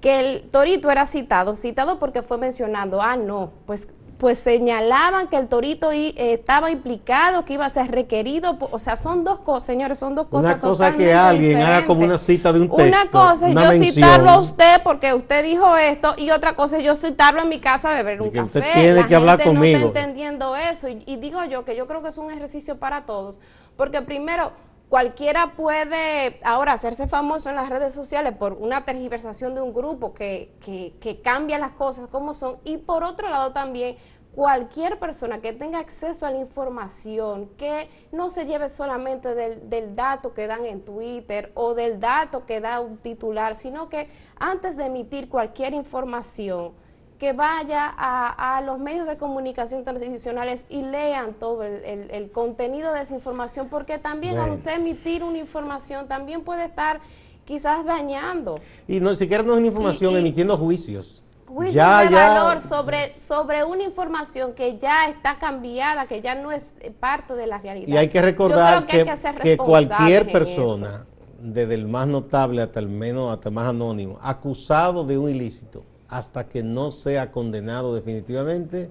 que 0.00 0.18
el 0.18 0.50
torito 0.50 0.90
era 0.90 1.06
citado, 1.06 1.56
citado 1.56 1.98
porque 1.98 2.22
fue 2.22 2.38
mencionando, 2.38 3.02
ah, 3.02 3.16
no, 3.16 3.50
pues 3.66 3.88
pues 4.18 4.40
señalaban 4.40 5.28
que 5.28 5.36
el 5.36 5.46
torito 5.46 5.92
eh, 5.92 6.12
estaba 6.16 6.72
implicado, 6.72 7.44
que 7.44 7.54
iba 7.54 7.64
a 7.64 7.70
ser 7.70 7.90
requerido, 7.90 8.58
o 8.72 8.78
sea, 8.80 8.96
son 8.96 9.22
dos 9.22 9.38
cosas, 9.38 9.64
señores, 9.64 9.98
son 9.98 10.16
dos 10.16 10.26
cosas 10.26 10.56
Una 10.56 10.60
cosa 10.60 10.92
que 10.96 11.14
alguien 11.14 11.58
haga 11.58 11.86
como 11.86 12.02
una 12.04 12.18
cita 12.18 12.52
de 12.52 12.60
un 12.60 12.68
texto. 12.68 12.84
Una 12.84 13.10
cosa 13.10 13.48
es 13.48 13.54
yo 13.54 13.84
citarlo 13.84 14.30
a 14.30 14.40
usted 14.40 14.82
porque 14.82 15.14
usted 15.14 15.44
dijo 15.44 15.76
esto 15.76 16.14
y 16.16 16.30
otra 16.30 16.56
cosa 16.56 16.78
es 16.78 16.84
yo 16.84 16.96
citarlo 16.96 17.42
en 17.42 17.48
mi 17.48 17.60
casa 17.60 17.90
a 17.90 17.94
beber 17.94 18.20
un 18.20 18.30
café. 18.30 18.58
Usted 18.58 18.72
tiene 18.74 19.06
que 19.06 19.14
hablar 19.14 19.42
conmigo. 19.42 19.78
No 19.78 19.86
está 19.86 20.00
entendiendo 20.00 20.56
eso 20.56 20.88
y, 20.88 21.04
y 21.06 21.16
digo 21.16 21.44
yo 21.44 21.64
que 21.64 21.76
yo 21.76 21.86
creo 21.86 22.02
que 22.02 22.08
es 22.08 22.18
un 22.18 22.32
ejercicio 22.32 22.76
para 22.76 23.06
todos, 23.06 23.38
porque 23.76 24.02
primero 24.02 24.50
Cualquiera 24.88 25.52
puede 25.54 26.40
ahora 26.42 26.72
hacerse 26.72 27.08
famoso 27.08 27.50
en 27.50 27.56
las 27.56 27.68
redes 27.68 27.92
sociales 27.92 28.34
por 28.34 28.54
una 28.54 28.86
tergiversación 28.86 29.54
de 29.54 29.60
un 29.60 29.74
grupo 29.74 30.14
que, 30.14 30.54
que, 30.60 31.20
cambia 31.20 31.58
las 31.58 31.72
cosas 31.72 32.08
como 32.08 32.32
son. 32.32 32.56
Y 32.64 32.78
por 32.78 33.04
otro 33.04 33.28
lado 33.28 33.52
también 33.52 33.98
cualquier 34.34 34.98
persona 34.98 35.42
que 35.42 35.52
tenga 35.52 35.78
acceso 35.78 36.24
a 36.24 36.30
la 36.30 36.38
información, 36.38 37.50
que 37.58 37.90
no 38.12 38.30
se 38.30 38.46
lleve 38.46 38.70
solamente 38.70 39.34
del, 39.34 39.68
del, 39.68 39.94
dato 39.94 40.32
que 40.32 40.46
dan 40.46 40.64
en 40.64 40.82
Twitter 40.82 41.52
o 41.54 41.74
del 41.74 42.00
dato 42.00 42.46
que 42.46 42.60
da 42.60 42.80
un 42.80 42.96
titular, 42.96 43.56
sino 43.56 43.90
que 43.90 44.08
antes 44.38 44.78
de 44.78 44.86
emitir 44.86 45.28
cualquier 45.28 45.74
información, 45.74 46.72
que 47.18 47.32
vaya 47.32 47.92
a, 47.96 48.62
los 48.64 48.78
medios 48.78 49.06
de 49.06 49.16
comunicación 49.16 49.82
tradicionales 49.82 50.64
y 50.68 50.82
lean 50.82 51.34
todo 51.34 51.64
el, 51.64 52.30
contenido 52.32 52.92
de 52.92 53.02
esa 53.02 53.14
información, 53.14 53.68
porque 53.68 53.98
también 53.98 54.38
al 54.38 54.52
usted 54.52 54.76
emitir 54.76 55.24
una 55.24 55.38
información 55.38 56.06
también 56.06 56.42
puede 56.42 56.64
estar 56.64 57.00
quizás 57.44 57.84
dañando. 57.84 58.60
Y 58.86 59.00
no 59.00 59.14
siquiera 59.14 59.42
no 59.42 59.54
es 59.54 59.58
una 59.58 59.68
información 59.68 60.16
emitiendo 60.16 60.56
juicios. 60.56 61.22
Juicios 61.46 61.74
ya, 61.74 62.04
de 62.04 62.14
valor 62.14 62.60
sobre, 62.60 63.18
sobre 63.18 63.64
una 63.64 63.82
información 63.82 64.52
que 64.52 64.76
ya 64.78 65.08
está 65.08 65.38
cambiada, 65.38 66.06
que 66.06 66.20
ya 66.20 66.34
no 66.34 66.52
es 66.52 66.72
parte 67.00 67.34
de 67.34 67.46
la 67.46 67.58
realidad. 67.58 67.88
Y 67.88 67.96
hay 67.96 68.08
que 68.08 68.20
recordar 68.20 68.86
que, 68.86 69.04
que, 69.42 69.56
cualquier 69.56 70.30
persona, 70.30 71.06
desde 71.40 71.74
el 71.74 71.88
más 71.88 72.06
notable 72.06 72.60
hasta 72.60 72.80
el 72.80 72.88
menos, 72.88 73.32
hasta 73.32 73.48
el 73.48 73.54
más 73.54 73.70
anónimo, 73.70 74.18
acusado 74.20 75.04
de 75.04 75.16
un 75.16 75.30
ilícito, 75.30 75.84
hasta 76.08 76.48
que 76.48 76.62
no 76.62 76.90
sea 76.90 77.30
condenado 77.30 77.94
definitivamente, 77.94 78.90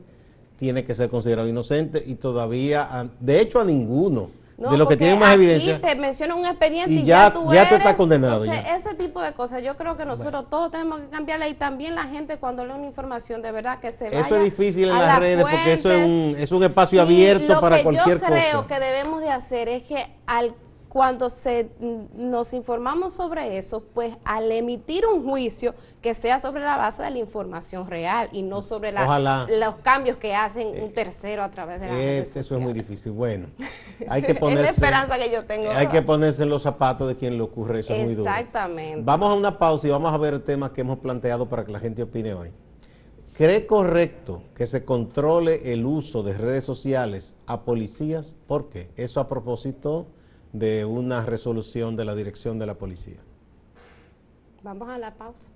tiene 0.58 0.86
que 0.86 0.94
ser 0.94 1.10
considerado 1.10 1.48
inocente 1.48 2.04
y 2.06 2.16
todavía, 2.16 3.10
de 3.20 3.42
hecho 3.42 3.60
a 3.60 3.66
ninguno. 3.66 4.30
de 4.58 4.76
lo 4.76 4.88
que 4.88 4.98
tiene 4.98 5.20
más 5.20 5.36
evidencia. 5.36 5.80
te 5.80 5.94
menciona 5.94 6.34
un 6.34 6.44
expediente 6.44 6.92
y, 6.92 7.04
ya, 7.04 7.32
tú 7.32 7.54
ya 7.54 7.64
está 7.64 7.96
condenado. 7.96 8.44
Ese 8.44 8.96
tipo 8.96 9.22
de 9.22 9.34
cosas, 9.34 9.64
yo 9.64 9.78
creo 9.78 9.98
que 9.98 10.06
nosotros 10.06 10.50
todos 10.50 10.72
tenemos 10.72 11.00
que 11.02 11.10
cambiarla 11.10 11.48
y 11.48 11.54
también 11.54 11.94
la 11.94 12.06
gente 12.06 12.38
cuando 12.38 12.66
lee 12.66 12.74
una 12.74 12.88
información, 12.88 13.44
de 13.44 13.52
verdad 13.52 13.80
que 13.80 13.92
se 13.92 14.06
vaya 14.06 14.22
Eso 14.22 14.36
es 14.36 14.44
difícil 14.46 14.90
en 14.90 14.98
las 14.98 15.20
redes 15.20 15.42
porque 15.42 15.74
eso 15.74 15.92
es 15.92 16.06
un, 16.06 16.36
es 16.38 16.52
un 16.52 16.64
espacio 16.64 17.02
abierto 17.02 17.60
para 17.62 17.84
cualquier 17.84 18.20
cosa. 18.20 18.32
Lo 18.32 18.36
que 18.36 18.42
yo 18.42 18.66
creo 18.66 18.68
que 18.68 18.80
debemos 18.84 19.22
de 19.22 19.30
hacer 19.30 19.70
es 19.70 19.84
que 19.84 20.08
al 20.26 20.56
cuando 20.90 21.30
se, 21.30 21.70
nos 22.16 22.54
informamos 22.54 23.14
sobre 23.14 23.58
eso, 23.58 23.84
pues 23.94 24.16
al 24.24 24.52
emitir 24.52 25.06
un 25.06 25.24
juicio 25.24 25.76
que 26.02 26.14
sea 26.14 26.40
sobre 26.40 26.62
la 26.62 26.78
base 26.78 27.04
de 27.04 27.10
la 27.10 27.18
información 27.18 27.88
real 27.88 28.30
y 28.32 28.42
no 28.42 28.62
sobre 28.62 28.92
los 28.92 29.76
cambios 29.84 30.18
que 30.18 30.34
hacen 30.34 30.82
un 30.82 30.94
tercero 30.94 31.44
a 31.44 31.52
través 31.52 31.82
de 31.82 31.88
la 31.88 31.94
redes 31.94 32.36
Eso 32.36 32.58
es 32.58 32.62
muy 32.62 32.74
difícil. 32.74 33.12
Bueno, 33.12 33.48
hay 34.10 34.22
que 34.22 34.36
ponerse... 34.36 34.62
es 34.62 34.68
la 34.68 34.74
esperanza 34.74 35.18
que 35.18 35.32
yo 35.32 35.46
tengo. 35.46 35.72
Hay 35.72 35.88
que 35.88 36.02
ponerse 36.02 36.44
en 36.44 36.50
los 36.50 36.62
zapatos 36.62 37.08
de 37.08 37.16
quien 37.16 37.38
le 37.38 37.44
ocurre 37.44 37.82
eso. 37.82 37.94
Es 37.94 38.06
muy 38.06 38.16
duro. 38.16 38.30
Exactamente. 38.30 39.02
Vamos 39.04 39.30
a 39.30 39.34
una 39.34 39.58
pausa 39.58 39.88
y 39.88 39.90
vamos 39.90 40.14
a 40.14 40.18
ver 40.18 40.36
el 40.36 40.44
tema 40.44 40.72
que 40.72 40.82
hemos 40.82 41.00
planteado 41.00 41.48
para 41.48 41.66
que 41.66 41.72
la 41.72 41.80
gente 41.80 42.04
opine 42.04 42.34
hoy. 42.34 42.52
¿Cree 43.38 43.68
correcto 43.68 44.42
que 44.56 44.66
se 44.66 44.84
controle 44.84 45.72
el 45.72 45.86
uso 45.86 46.24
de 46.24 46.34
redes 46.34 46.64
sociales 46.64 47.36
a 47.46 47.62
policías? 47.62 48.36
¿Por 48.48 48.70
qué? 48.70 48.90
Eso 48.98 49.20
a 49.20 49.28
propósito 49.30 50.08
de 50.54 50.86
una 50.86 51.26
resolución 51.26 51.96
de 51.96 52.06
la 52.06 52.16
dirección 52.16 52.60
de 52.60 52.66
la 52.66 52.76
policía. 52.76 53.20
Vamos 54.64 54.90
a 54.90 54.98
la 54.98 55.16
pausa. 55.16 55.50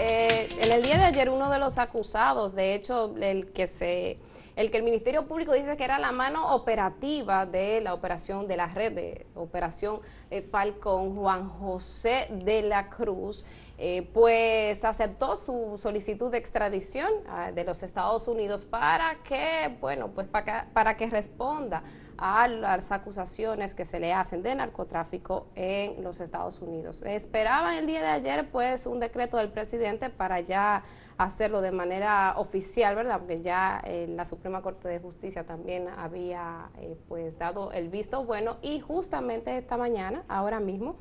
Eh, 0.00 0.48
en 0.60 0.70
el 0.70 0.82
día 0.82 0.96
de 0.96 1.04
ayer 1.04 1.28
uno 1.28 1.50
de 1.50 1.58
los 1.58 1.76
acusados, 1.76 2.54
de 2.54 2.74
hecho 2.74 3.16
el 3.20 3.50
que 3.50 3.66
se 3.66 4.16
el 4.54 4.72
que 4.72 4.76
el 4.76 4.82
Ministerio 4.82 5.26
Público 5.26 5.52
dice 5.52 5.76
que 5.76 5.84
era 5.84 5.98
la 6.00 6.10
mano 6.10 6.54
operativa 6.54 7.46
de 7.46 7.80
la 7.80 7.94
operación 7.94 8.48
de 8.48 8.56
la 8.56 8.66
red 8.66 8.92
de 8.92 9.26
Operación 9.36 10.00
eh, 10.30 10.42
Falcón, 10.42 11.16
Juan 11.16 11.48
José 11.48 12.26
de 12.30 12.62
la 12.62 12.90
Cruz, 12.90 13.46
eh, 13.76 14.08
pues 14.12 14.84
aceptó 14.84 15.36
su 15.36 15.76
solicitud 15.76 16.30
de 16.30 16.38
extradición 16.38 17.08
ah, 17.28 17.52
de 17.52 17.62
los 17.62 17.84
Estados 17.84 18.26
Unidos 18.26 18.64
para 18.64 19.18
que, 19.22 19.76
bueno, 19.80 20.08
pues 20.08 20.26
para 20.26 20.96
que 20.96 21.06
responda 21.06 21.84
a 22.18 22.48
las 22.48 22.92
acusaciones 22.92 23.74
que 23.74 23.84
se 23.84 24.00
le 24.00 24.12
hacen 24.12 24.42
de 24.42 24.54
narcotráfico 24.54 25.46
en 25.54 26.02
los 26.02 26.20
Estados 26.20 26.60
Unidos. 26.60 27.02
Esperaban 27.02 27.76
el 27.76 27.86
día 27.86 28.00
de 28.02 28.08
ayer 28.08 28.50
pues 28.50 28.86
un 28.86 29.00
decreto 29.00 29.36
del 29.36 29.50
presidente 29.50 30.10
para 30.10 30.40
ya 30.40 30.82
hacerlo 31.16 31.60
de 31.60 31.70
manera 31.70 32.34
oficial, 32.36 32.96
¿verdad? 32.96 33.18
Porque 33.18 33.40
ya 33.40 33.80
eh, 33.84 34.06
la 34.08 34.24
Suprema 34.24 34.62
Corte 34.62 34.88
de 34.88 34.98
Justicia 34.98 35.44
también 35.44 35.88
había 35.88 36.70
eh, 36.78 36.96
pues 37.08 37.38
dado 37.38 37.72
el 37.72 37.88
visto 37.88 38.24
bueno 38.24 38.56
y 38.62 38.80
justamente 38.80 39.56
esta 39.56 39.76
mañana, 39.76 40.24
ahora 40.28 40.60
mismo, 40.60 40.96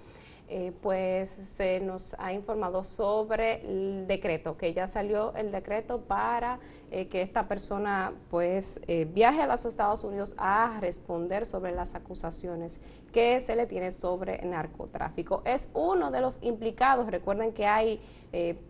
eh, 0.49 0.71
pues 0.81 1.29
se 1.29 1.81
nos 1.81 2.15
ha 2.19 2.31
informado 2.31 2.85
sobre 2.85 3.65
el 3.65 4.07
decreto, 4.07 4.55
que 4.55 4.73
ya 4.73 4.87
salió 4.87 5.33
el 5.35 5.51
decreto 5.51 5.99
para 5.99 6.59
eh, 6.89 7.09
que 7.09 7.21
esta 7.21 7.49
persona 7.49 8.13
pues 8.29 8.79
eh, 8.87 9.03
viaje 9.03 9.41
a 9.41 9.47
los 9.47 9.65
Estados 9.65 10.05
Unidos 10.05 10.35
a 10.37 10.77
responder 10.79 11.45
sobre 11.45 11.73
las 11.73 11.95
acusaciones 11.95 12.79
que 13.11 13.41
se 13.41 13.57
le 13.57 13.65
tiene 13.65 13.91
sobre 13.91 14.41
narcotráfico. 14.45 15.41
Es 15.43 15.69
uno 15.73 16.11
de 16.11 16.21
los 16.21 16.41
implicados, 16.41 17.11
recuerden 17.11 17.51
que 17.51 17.65
hay, 17.65 17.99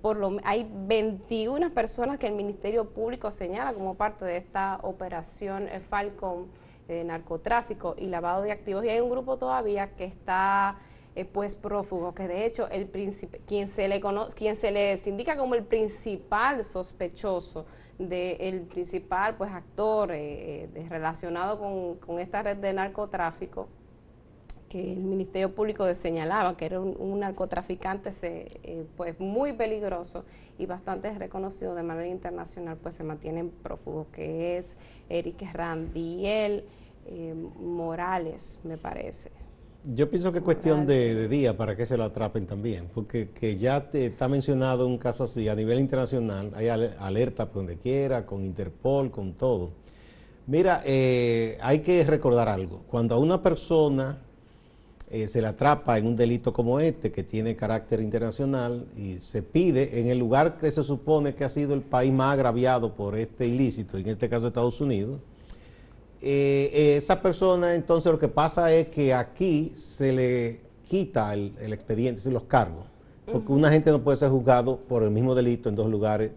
por 0.01 0.17
lo, 0.17 0.37
hay 0.43 0.67
21 0.71 1.73
personas 1.75 2.17
que 2.17 2.25
el 2.25 2.33
Ministerio 2.33 2.89
Público 2.89 3.29
señala 3.29 3.73
como 3.73 3.93
parte 3.93 4.25
de 4.25 4.37
esta 4.37 4.79
operación 4.81 5.67
Falcon 5.89 6.47
de 6.87 7.03
narcotráfico 7.03 7.95
y 7.97 8.07
lavado 8.07 8.41
de 8.41 8.51
activos 8.51 8.83
y 8.85 8.89
hay 8.89 8.99
un 8.99 9.09
grupo 9.09 9.37
todavía 9.37 9.95
que 9.95 10.05
está 10.05 10.77
eh, 11.17 11.25
pues 11.25 11.55
prófugo, 11.55 12.13
que 12.13 12.27
de 12.27 12.45
hecho 12.45 12.69
el 12.69 12.87
quien 13.47 13.67
se 13.67 13.87
le 13.87 13.99
conoce, 13.99 14.37
quien 14.37 14.55
se 14.55 14.69
les 14.69 15.07
indica 15.07 15.35
como 15.35 15.55
el 15.55 15.63
principal 15.63 16.63
sospechoso 16.63 17.65
del 17.97 18.61
principal 18.67 19.35
pues 19.35 19.51
actor 19.51 20.11
eh, 20.11 20.65
eh, 20.65 20.85
relacionado 20.87 21.97
con, 21.99 22.19
esta 22.19 22.43
red 22.43 22.57
de 22.57 22.71
narcotráfico 22.71 23.67
que 24.69 24.93
el 24.93 24.99
Ministerio 24.99 25.55
Público 25.55 25.91
señalaba 25.95 26.55
que 26.55 26.65
era 26.65 26.79
un, 26.81 27.19
narcotraficante 27.19 28.11
se, 28.11 28.85
pues 28.95 29.19
muy 29.19 29.53
peligroso 29.53 30.23
y 30.59 30.67
bastante 30.67 31.09
reconocido 31.17 31.73
de 31.73 31.81
manera 31.81 32.09
internacional, 32.09 32.77
pues 32.77 32.93
se 32.93 33.03
mantiene 33.03 33.39
en 33.39 33.49
prófugo, 33.49 34.05
que 34.11 34.57
es 34.57 34.77
Eric 35.09 35.41
Randiel 35.51 36.63
Morales, 37.59 38.59
me 38.63 38.77
parece. 38.77 39.46
Yo 39.95 40.09
pienso 40.09 40.33
que 40.33 40.39
es 40.39 40.43
cuestión 40.43 40.85
de, 40.85 41.29
día 41.29 41.55
para 41.55 41.77
que 41.77 41.85
se 41.85 41.95
lo 41.95 42.03
atrapen 42.03 42.45
también, 42.45 42.89
porque 42.93 43.29
que 43.29 43.57
ya 43.57 43.89
te, 43.89 44.07
está 44.07 44.27
mencionado 44.27 44.85
un 44.85 44.97
caso 44.97 45.23
así 45.23 45.47
a 45.47 45.55
nivel 45.55 45.79
internacional, 45.79 46.51
hay 46.55 46.67
alerta 46.67 47.45
por 47.45 47.63
donde 47.63 47.77
quiera, 47.77 48.25
con 48.25 48.43
Interpol, 48.43 49.11
con 49.11 49.33
todo. 49.33 49.71
Mira, 50.45 50.81
eh, 50.85 51.57
hay 51.61 51.79
que 51.79 52.03
recordar 52.03 52.49
algo, 52.49 52.81
cuando 52.89 53.15
a 53.15 53.17
una 53.17 53.41
persona 53.41 54.17
eh, 55.09 55.25
se 55.29 55.41
le 55.41 55.47
atrapa 55.47 55.97
en 55.97 56.07
un 56.07 56.17
delito 56.17 56.51
como 56.51 56.81
este, 56.81 57.13
que 57.13 57.23
tiene 57.23 57.55
carácter 57.55 58.01
internacional, 58.01 58.87
y 58.97 59.21
se 59.21 59.41
pide 59.41 60.01
en 60.01 60.07
el 60.07 60.17
lugar 60.17 60.57
que 60.57 60.69
se 60.69 60.83
supone 60.83 61.33
que 61.33 61.45
ha 61.45 61.49
sido 61.49 61.73
el 61.73 61.81
país 61.81 62.11
más 62.11 62.33
agraviado 62.33 62.93
por 62.93 63.17
este 63.17 63.47
ilícito, 63.47 63.97
en 63.97 64.09
este 64.09 64.27
caso 64.27 64.47
Estados 64.47 64.81
Unidos, 64.81 65.21
eh, 66.21 66.95
esa 66.97 67.21
persona 67.21 67.75
entonces 67.75 68.11
lo 68.11 68.19
que 68.19 68.27
pasa 68.27 68.71
es 68.71 68.87
que 68.87 69.13
aquí 69.13 69.71
se 69.75 70.11
le 70.11 70.61
quita 70.87 71.33
el, 71.33 71.53
expediente, 71.73 72.29
los 72.31 72.43
cargos, 72.43 72.85
porque 73.31 73.51
una 73.51 73.69
gente 73.69 73.91
no 73.91 74.01
puede 74.01 74.17
ser 74.17 74.29
juzgado 74.29 74.77
por 74.77 75.03
el 75.03 75.11
mismo 75.11 75.35
delito 75.35 75.69
en 75.69 75.75
dos 75.75 75.89
lugares 75.89 76.31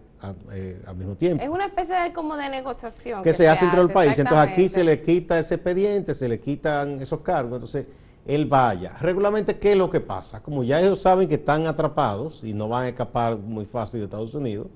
eh, 0.51 0.81
al 0.85 0.95
mismo 0.95 1.15
tiempo. 1.15 1.43
Es 1.43 1.49
una 1.49 1.65
especie 1.65 1.95
de 1.95 2.13
como 2.13 2.35
de 2.37 2.49
negociación. 2.49 3.23
Que, 3.23 3.33
se, 3.33 3.47
hace 3.47 3.65
entre 3.65 3.81
el 3.81 3.89
país. 3.91 4.19
Entonces 4.19 4.49
aquí 4.49 4.69
se 4.69 4.83
le 4.83 5.01
quita 5.01 5.39
ese 5.39 5.55
expediente, 5.55 6.13
se 6.13 6.27
le 6.27 6.39
quitan 6.39 7.01
esos 7.01 7.21
cargos, 7.21 7.53
entonces 7.53 7.85
él 8.25 8.45
vaya. 8.45 8.93
Regularmente, 8.99 9.57
¿qué 9.57 9.71
es 9.71 9.77
lo 9.77 9.89
que 9.89 9.99
pasa? 9.99 10.41
Como 10.41 10.63
ya 10.63 10.79
ellos 10.79 11.01
saben 11.01 11.27
que 11.27 11.35
están 11.35 11.65
atrapados 11.65 12.43
y 12.43 12.53
no 12.53 12.67
van 12.67 12.83
a 12.83 12.89
escapar 12.89 13.37
muy 13.37 13.65
fácil 13.65 14.01
de 14.01 14.05
Estados 14.05 14.35
Unidos, 14.35 14.67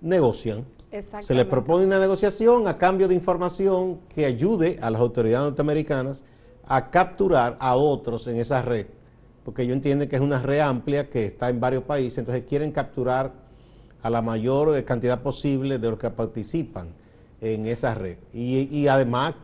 negocian. 0.00 0.64
Se 1.20 1.34
les 1.34 1.46
propone 1.46 1.86
una 1.86 2.00
negociación 2.00 2.66
a 2.66 2.76
cambio 2.76 3.06
de 3.06 3.14
información 3.14 4.00
que 4.12 4.26
ayude 4.26 4.78
a 4.82 4.90
las 4.90 5.00
autoridades 5.00 5.50
norteamericanas 5.50 6.24
a 6.66 6.90
capturar 6.90 7.56
a 7.60 7.76
otros 7.76 8.26
en 8.26 8.38
esa 8.38 8.62
red, 8.62 8.86
porque 9.44 9.62
ellos 9.62 9.74
entienden 9.74 10.08
que 10.08 10.16
es 10.16 10.22
una 10.22 10.42
red 10.42 10.60
amplia 10.60 11.08
que 11.08 11.26
está 11.26 11.48
en 11.48 11.60
varios 11.60 11.84
países, 11.84 12.18
entonces 12.18 12.44
quieren 12.48 12.72
capturar 12.72 13.32
a 14.02 14.10
la 14.10 14.22
mayor 14.22 14.84
cantidad 14.84 15.22
posible 15.22 15.78
de 15.78 15.90
los 15.90 15.98
que 15.98 16.10
participan 16.10 16.88
en 17.40 17.66
esa 17.66 17.94
red 17.94 18.18
y, 18.32 18.86
además 18.88 19.34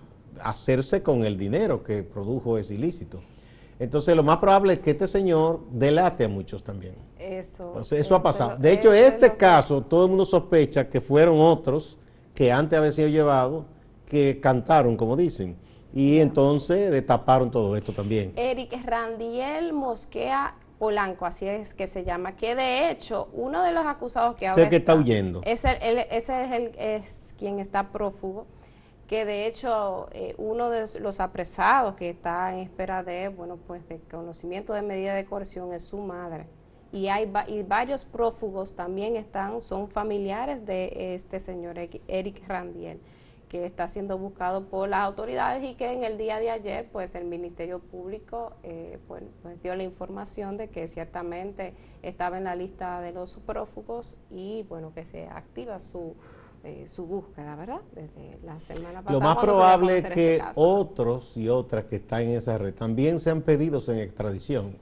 hacerse 0.43 1.03
con 1.03 1.25
el 1.25 1.39
dinero 1.39 1.83
que 1.83 2.03
produjo 2.03 2.59
ese 2.59 2.75
ilícito. 2.75 3.19
Entonces 3.79 4.17
lo 4.17 4.23
más 4.23 4.39
probable 4.39 4.75
es 4.75 4.81
que 4.81 4.93
este 4.93 5.07
señor 5.07 5.61
delate 5.71 6.25
a 6.25 6.29
muchos 6.29 6.65
también. 6.65 6.95
Eso. 7.19 7.79
eso, 7.81 8.15
ha 8.15 8.23
pasado. 8.23 8.57
De 8.57 8.73
hecho, 8.73 8.93
este 8.93 9.37
caso, 9.37 9.83
todo 9.83 10.05
el 10.05 10.11
mundo 10.11 10.25
sospecha 10.25 10.89
que 10.89 11.01
fueron 11.01 11.41
otros 11.41 11.99
que 12.35 12.53
antes 12.53 12.79
habían 12.79 12.93
sido 12.93 13.09
llevados, 13.09 13.65
que 14.07 14.41
cantaron, 14.41 14.97
como 14.97 15.17
dicen. 15.17 15.57
Y 15.95 16.19
entonces 16.19 16.91
destaparon 16.91 17.51
todo 17.51 17.77
esto 17.77 17.93
también. 17.93 18.33
Eric 18.37 18.79
Randiel 18.85 19.73
Mosquea 19.73 20.55
Polanco, 20.79 21.25
así 21.25 21.47
es 21.49 21.73
que 21.73 21.87
se 21.87 22.05
llama, 22.05 22.37
que 22.37 22.55
de 22.55 22.91
hecho 22.91 23.31
uno 23.33 23.63
de 23.63 23.73
los 23.73 23.87
acusados 23.87 24.37
que 24.37 24.47
ahora 24.47 24.65
sé 24.65 24.69
que 24.69 24.77
está, 24.77 24.95
huyendo. 24.95 25.41
ese 25.45 25.79
es 25.81 26.53
el 26.53 26.73
es 26.77 27.35
quien 27.39 27.59
está 27.61 27.93
prófugo, 27.93 28.47
que 29.07 29.25
de 29.25 29.47
hecho 29.47 30.09
eh, 30.13 30.35
uno 30.39 30.71
de 30.71 30.87
los 31.01 31.21
apresados 31.21 31.95
que 31.95 32.11
está 32.11 32.53
en 32.53 32.61
espera 32.61 33.03
de, 33.03 33.29
bueno, 33.29 33.57
pues 33.67 33.87
de 33.89 33.99
conocimiento 34.01 34.73
de 34.73 34.83
medida 34.83 35.15
de 35.15 35.25
coerción 35.25 35.73
es 35.73 35.85
su 35.85 35.99
madre. 35.99 36.47
Y 36.93 37.09
hay 37.09 37.31
y 37.49 37.63
varios 37.63 38.05
prófugos 38.05 38.75
también 38.75 39.17
están, 39.17 39.61
son 39.61 39.89
familiares 39.89 40.65
de 40.65 41.15
este 41.15 41.41
señor 41.41 41.77
Eric 41.79 42.43
Randiel 42.49 43.01
que 43.49 43.65
está 43.65 43.87
siendo 43.89 44.19
buscado 44.19 44.65
por 44.65 44.89
las 44.89 45.01
autoridades 45.01 45.63
y 45.63 45.75
que 45.75 45.93
en 45.93 46.03
el 46.03 46.19
día 46.19 46.41
de 46.41 46.51
ayer 46.51 46.89
pues 46.91 47.15
el 47.15 47.25
Ministerio 47.25 47.79
Público 47.79 48.55
eh, 48.63 48.99
pues, 49.07 49.23
pues, 49.43 49.63
dio 49.63 49.75
la 49.77 49.85
información 49.85 50.57
de 50.57 50.69
que 50.69 50.89
ciertamente 50.89 51.75
estaba 52.03 52.39
en 52.39 52.45
la 52.45 52.57
lista 52.57 53.01
de 53.01 53.13
los 53.13 53.37
prófugos 53.37 54.19
y 54.31 54.65
bueno 54.65 54.93
que 54.93 55.05
se 55.05 55.27
activa 55.29 55.79
su 55.79 56.17
eh, 56.67 56.89
su 56.89 57.07
búsqueda, 57.07 57.55
¿verdad? 57.55 57.81
Desde 57.93 58.45
la 58.45 58.59
semana 58.59 59.01
pasada. 59.01 59.13
Lo 59.13 59.21
más 59.21 59.37
probable 59.37 59.99
es 59.99 60.05
que 60.05 60.37
este 60.39 60.51
otros 60.57 61.37
y 61.37 61.49
otras 61.49 61.85
que 61.85 61.97
están 61.97 62.23
en 62.23 62.31
esa 62.31 62.59
red 62.59 62.75
también 62.75 63.21
sean 63.21 63.43
pedidos 63.43 63.89
en 63.89 63.99
extradición. 63.99 64.77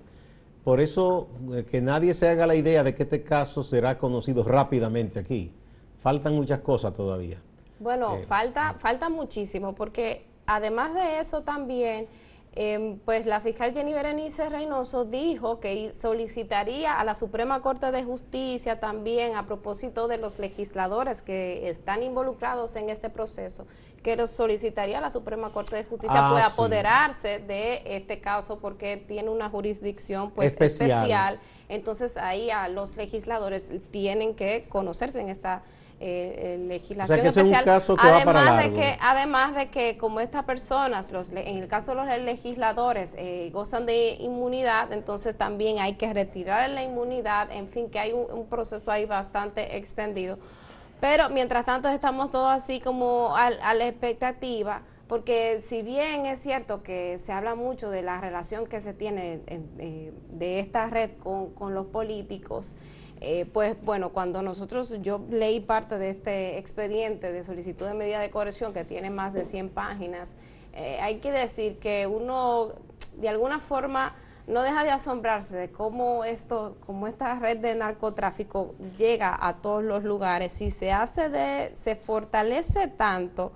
Por 0.65 0.81
eso 0.81 1.29
eh, 1.53 1.65
que 1.71 1.83
nadie 1.83 2.15
se 2.15 2.27
haga 2.27 2.47
la 2.47 2.55
idea 2.55 2.83
de 2.83 2.95
que 2.95 3.03
este 3.03 3.23
caso 3.23 3.63
será 3.63 3.99
conocido 3.99 4.45
rápidamente 4.45 5.19
aquí. 5.19 5.53
Faltan 6.01 6.35
muchas 6.35 6.61
cosas 6.61 6.95
todavía. 6.95 7.37
Bueno, 7.79 8.17
eh, 8.17 8.25
falta, 8.27 8.77
falta 8.79 9.11
muchísimo, 9.11 9.75
porque 9.75 10.25
además 10.47 10.95
de 10.95 11.19
eso 11.19 11.43
también, 11.43 12.07
em, 12.57 12.99
pues 12.99 13.27
la 13.27 13.41
fiscal 13.41 13.73
Jenny 13.73 13.93
Berenice 13.93 14.49
Reynoso 14.49 15.05
dijo 15.05 15.61
que 15.61 15.93
solicitaría 15.93 16.99
a 16.99 17.05
la 17.05 17.15
Suprema 17.15 17.61
Corte 17.63 17.91
de 17.91 18.05
Justicia 18.05 18.81
también 18.81 19.35
a 19.37 19.47
propósito 19.47 20.09
de 20.09 20.19
los 20.19 20.39
legisladores 20.39 21.23
que 21.23 21.69
están 21.69 22.03
involucrados 22.03 22.77
en 22.77 22.91
este 22.91 23.11
proceso, 23.11 23.67
que 24.03 24.17
los 24.17 24.31
solicitaría 24.31 24.99
a 24.99 25.01
la 25.01 25.11
Suprema 25.11 25.53
Corte 25.53 25.77
de 25.77 25.85
Justicia 25.85 26.19
ah, 26.19 26.47
apoderarse 26.47 27.41
de 27.41 27.83
este 27.85 28.21
caso 28.21 28.59
porque 28.59 28.97
tiene 28.97 29.31
una 29.31 29.51
jurisdicción 29.51 30.31
pues 30.31 30.53
especial. 30.53 31.41
Entonces 31.69 32.17
ahí 32.17 32.51
a 32.51 32.69
los 32.69 32.97
legisladores 32.97 33.71
tienen 33.91 34.35
que 34.35 34.67
conocerse 34.69 35.21
en 35.21 35.29
esta 35.29 35.63
eh, 36.01 36.57
eh, 36.57 36.67
legislación 36.67 37.25
especial. 37.25 37.83
además 37.99 38.65
de 38.65 38.73
que, 38.73 38.97
además 39.01 39.55
de 39.55 39.71
que 39.71 39.97
como 39.97 40.19
estas 40.19 40.45
personas, 40.45 41.13
los, 41.13 41.31
en 41.31 41.59
el 41.59 41.69
caso 41.69 41.95
de 41.95 42.05
los 42.05 42.19
legisladores, 42.19 43.15
eh, 43.17 43.51
gozan 43.53 43.87
de 43.87 44.17
inmunidad, 44.19 44.93
entonces 44.93 45.37
también 45.37 45.79
hay 45.79 45.95
que 45.95 46.13
retirar 46.13 46.69
la 46.71 46.83
inmunidad, 46.83 47.53
en 47.53 47.69
fin, 47.69 47.91
que 47.91 48.01
hay 48.01 48.13
un, 48.13 48.47
proceso 48.47 48.91
ahí 48.91 49.07
bastante 49.07 49.77
extendido. 49.77 50.39
Pero 51.01 51.31
mientras 51.31 51.65
tanto 51.65 51.89
estamos 51.89 52.33
todos 52.33 52.51
así 52.51 52.81
como 52.81 53.35
a, 53.37 53.51
la 53.51 53.87
expectativa, 53.87 54.83
porque 55.07 55.61
si 55.63 55.83
bien 55.83 56.27
es 56.27 56.41
cierto 56.41 56.83
que 56.83 57.19
se 57.19 57.33
habla 57.33 57.55
mucho 57.55 57.89
de 57.89 58.03
la 58.03 58.21
relación 58.21 58.67
que 58.67 58.81
se 58.81 58.95
tiene 58.95 59.41
de 59.47 60.59
esta 60.59 60.87
red 60.89 61.11
con, 61.23 61.51
con 61.55 61.73
los 61.73 61.87
políticos, 61.87 62.75
eh, 63.27 63.47
pues 63.47 63.75
bueno, 63.83 64.11
cuando 64.11 64.43
nosotros, 64.43 64.95
yo 65.01 65.25
leí 65.31 65.61
parte 65.61 65.97
de 65.97 66.11
este 66.11 66.59
expediente 66.59 67.33
de 67.33 67.43
solicitud 67.43 67.87
de 67.87 67.95
medida 67.95 68.21
de 68.21 68.31
coerción 68.31 68.75
que 68.75 68.85
tiene 68.85 69.09
más 69.09 69.33
de 69.33 69.47
100 69.47 69.71
páginas, 69.71 70.35
eh, 70.75 70.99
hay 71.01 71.21
que 71.21 71.33
decir 71.33 71.79
que 71.79 72.07
uno 72.07 72.75
de 73.17 73.29
alguna 73.31 73.61
forma 73.61 74.15
no 74.47 74.63
deja 74.63 74.85
de 74.85 74.91
asombrarse 74.91 75.57
de 75.57 75.71
cómo 75.71 76.23
esto, 76.25 76.77
cómo 76.85 77.07
esta 77.07 77.39
red 77.39 77.57
de 77.59 77.75
narcotráfico 77.75 78.75
llega 78.97 79.35
a 79.41 79.57
todos 79.63 79.83
los 79.83 80.05
lugares. 80.05 80.61
Y 80.61 80.71
se 80.71 80.93
hace 80.93 81.31
de, 81.31 81.71
se 81.75 81.97
fortalece 81.97 82.89
tanto 82.89 83.53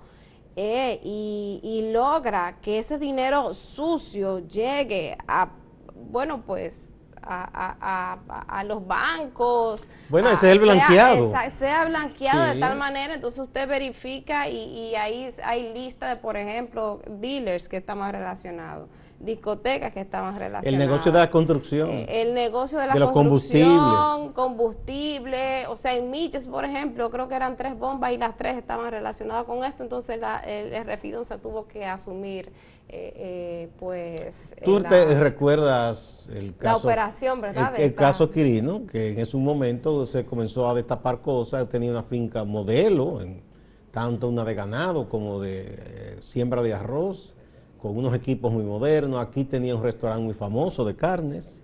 eh, 0.55 0.99
y, 1.03 1.59
y 1.61 1.91
logra 1.91 2.57
que 2.59 2.79
ese 2.79 2.97
dinero 2.97 3.53
sucio 3.53 4.39
llegue 4.39 5.15
a, 5.27 5.51
bueno, 5.93 6.41
pues 6.41 6.91
a, 7.29 8.63
los 8.65 8.85
bancos. 8.85 9.83
Bueno, 10.09 10.29
ese 10.29 10.47
es 10.47 10.53
el 10.53 10.59
blanqueado. 10.59 11.31
Sea, 11.51 11.85
blanqueado 11.85 12.53
de 12.53 12.59
tal 12.59 12.77
manera, 12.77 13.13
entonces 13.13 13.39
usted 13.39 13.67
verifica 13.67 14.47
y, 14.47 14.95
ahí 14.95 15.29
hay 15.43 15.73
lista 15.73 16.09
de, 16.09 16.15
por 16.15 16.37
ejemplo, 16.37 16.99
dealers 17.07 17.67
que 17.67 17.77
están 17.77 17.99
más 17.99 18.11
relacionados 18.11 18.89
discotecas 19.19 19.91
que 19.91 19.99
estaban 19.99 20.35
relacionadas. 20.35 20.65
El 20.65 20.77
negocio 20.77 21.11
de 21.11 21.19
la 21.19 21.29
construcción. 21.29 21.89
Eh, 21.89 22.21
el 22.21 22.33
negocio 22.33 22.79
de 22.79 22.87
la 22.87 23.11
construcción, 23.11 24.31
combustible. 24.33 25.67
O 25.67 25.75
sea, 25.75 25.93
en 25.93 26.09
Miches, 26.09 26.47
por 26.47 26.63
ejemplo, 26.65 27.09
creo 27.11 27.27
que 27.27 27.35
eran 27.35 27.57
tres 27.57 27.77
bombas 27.77 28.13
y 28.13 28.17
las 28.17 28.37
tres 28.37 28.57
estaban 28.57 28.89
relacionadas 28.89 29.43
con 29.43 29.63
esto. 29.63 29.83
Entonces 29.83 30.19
el, 30.21 30.73
el 30.73 30.85
refidón 30.85 31.25
se 31.25 31.37
tuvo 31.37 31.67
que 31.67 31.85
asumir 31.85 32.51
eh, 32.91 33.13
eh, 33.15 33.69
pues... 33.77 34.55
¿Tú 34.65 34.81
te 34.81 35.19
recuerdas 35.19 36.27
el 36.33 36.55
caso? 36.55 36.63
La 36.63 36.77
operación, 36.77 37.39
¿verdad? 37.39 37.79
El, 37.79 37.93
caso 37.93 38.31
Quirino, 38.31 38.87
que 38.87 39.09
en 39.09 39.19
ese 39.19 39.37
momento 39.37 40.07
se 40.07 40.25
comenzó 40.25 40.67
a 40.67 40.73
destapar 40.73 41.21
cosas, 41.21 41.69
tenía 41.69 41.91
una 41.91 42.01
finca 42.01 42.43
modelo, 42.43 43.21
en, 43.21 43.43
tanto 43.91 44.27
una 44.27 44.43
de 44.43 44.55
ganado 44.55 45.07
como 45.07 45.39
de 45.39 45.65
eh, 45.67 46.17
siembra 46.21 46.63
de 46.63 46.73
arroz, 46.73 47.35
con 47.79 47.95
unos 47.95 48.15
equipos 48.15 48.51
muy 48.51 48.63
modernos. 48.63 49.21
Aquí 49.21 49.43
tenía 49.43 49.75
un 49.75 49.83
restaurante 49.83 50.23
muy 50.23 50.33
famoso 50.33 50.83
de 50.83 50.95
carnes, 50.95 51.61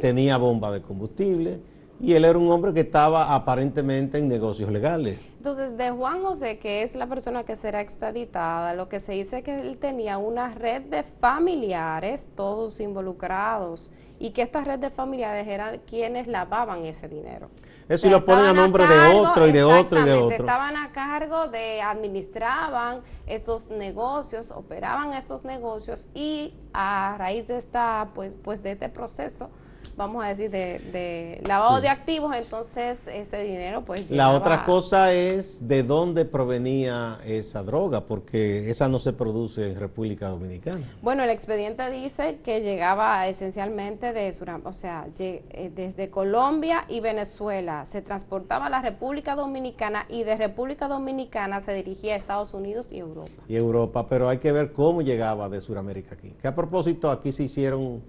tenía 0.00 0.38
bomba 0.38 0.72
de 0.72 0.82
combustible 0.82 1.60
y 2.00 2.14
él 2.14 2.24
era 2.24 2.38
un 2.38 2.50
hombre 2.50 2.72
que 2.72 2.80
estaba 2.80 3.34
aparentemente 3.34 4.18
en 4.18 4.28
negocios 4.28 4.70
legales. 4.70 5.30
Entonces, 5.36 5.76
de 5.76 5.90
Juan 5.90 6.22
José, 6.22 6.58
que 6.58 6.82
es 6.82 6.94
la 6.94 7.06
persona 7.06 7.44
que 7.44 7.56
será 7.56 7.80
extraditada, 7.80 8.74
lo 8.74 8.88
que 8.88 9.00
se 9.00 9.12
dice 9.12 9.38
es 9.38 9.44
que 9.44 9.60
él 9.60 9.78
tenía 9.78 10.16
una 10.16 10.48
red 10.54 10.82
de 10.82 11.02
familiares, 11.02 12.28
todos 12.34 12.80
involucrados, 12.80 13.92
y 14.18 14.30
que 14.30 14.42
esta 14.42 14.64
red 14.64 14.78
de 14.78 14.90
familiares 14.90 15.46
eran 15.46 15.78
quienes 15.86 16.26
lavaban 16.26 16.84
ese 16.84 17.08
dinero. 17.08 17.50
Eso 17.88 18.06
y 18.06 18.10
lo 18.10 18.24
ponen 18.24 18.44
a 18.44 18.52
nombre 18.52 18.86
de 18.86 18.98
otro 19.16 19.46
y 19.48 19.52
de 19.52 19.64
otro 19.64 20.00
y 20.00 20.04
de 20.04 20.12
otro. 20.12 20.36
Estaban 20.36 20.76
a 20.76 20.92
cargo 20.92 21.48
de, 21.48 21.82
administraban 21.82 23.00
estos 23.26 23.68
negocios, 23.68 24.50
operaban 24.50 25.12
estos 25.14 25.44
negocios 25.44 26.06
y 26.14 26.54
a 26.72 27.16
raíz 27.18 27.48
de 27.48 27.58
esta, 27.58 28.10
pues, 28.14 28.36
pues 28.36 28.62
de 28.62 28.72
este 28.72 28.88
proceso, 28.90 29.50
vamos 29.96 30.24
a 30.24 30.28
decir, 30.28 30.50
de, 30.50 31.40
lavado 31.46 31.80
de 31.80 31.88
activos, 31.88 32.34
entonces 32.34 33.06
ese 33.06 33.42
dinero 33.42 33.82
pues... 33.84 34.10
La 34.10 34.30
otra 34.30 34.64
cosa 34.64 35.12
es 35.12 35.66
de 35.66 35.82
dónde 35.82 36.24
provenía 36.24 37.18
esa 37.24 37.62
droga, 37.62 38.06
porque 38.06 38.70
esa 38.70 38.88
no 38.88 38.98
se 38.98 39.12
produce 39.12 39.70
en 39.70 39.76
República 39.76 40.28
Dominicana. 40.28 40.80
Bueno, 41.02 41.22
el 41.22 41.30
expediente 41.30 41.90
dice 41.90 42.38
que 42.44 42.60
llegaba 42.60 43.26
esencialmente 43.28 44.12
de 44.12 44.32
Suram, 44.32 44.62
o 44.64 44.72
sea, 44.72 45.06
eh, 45.18 45.72
desde 45.74 46.10
Colombia 46.10 46.84
y 46.88 47.00
Venezuela, 47.00 47.86
se 47.86 48.02
transportaba 48.02 48.66
a 48.66 48.70
la 48.70 48.82
República 48.82 49.34
Dominicana 49.34 50.06
y 50.08 50.24
de 50.24 50.36
República 50.36 50.88
Dominicana 50.88 51.60
se 51.60 51.74
dirigía 51.74 52.14
a 52.14 52.16
Estados 52.16 52.54
Unidos 52.54 52.90
y 52.92 52.98
Europa. 52.98 53.42
Y 53.48 53.56
Europa, 53.56 54.08
pero 54.08 54.28
hay 54.28 54.38
que 54.38 54.52
ver 54.52 54.72
cómo 54.72 55.02
llegaba 55.02 55.48
de 55.48 55.60
Sudamérica 55.60 56.14
aquí. 56.14 56.34
Que 56.40 56.48
a 56.48 56.54
propósito, 56.54 57.10
aquí 57.10 57.32
se 57.32 57.44
hicieron 57.44 58.02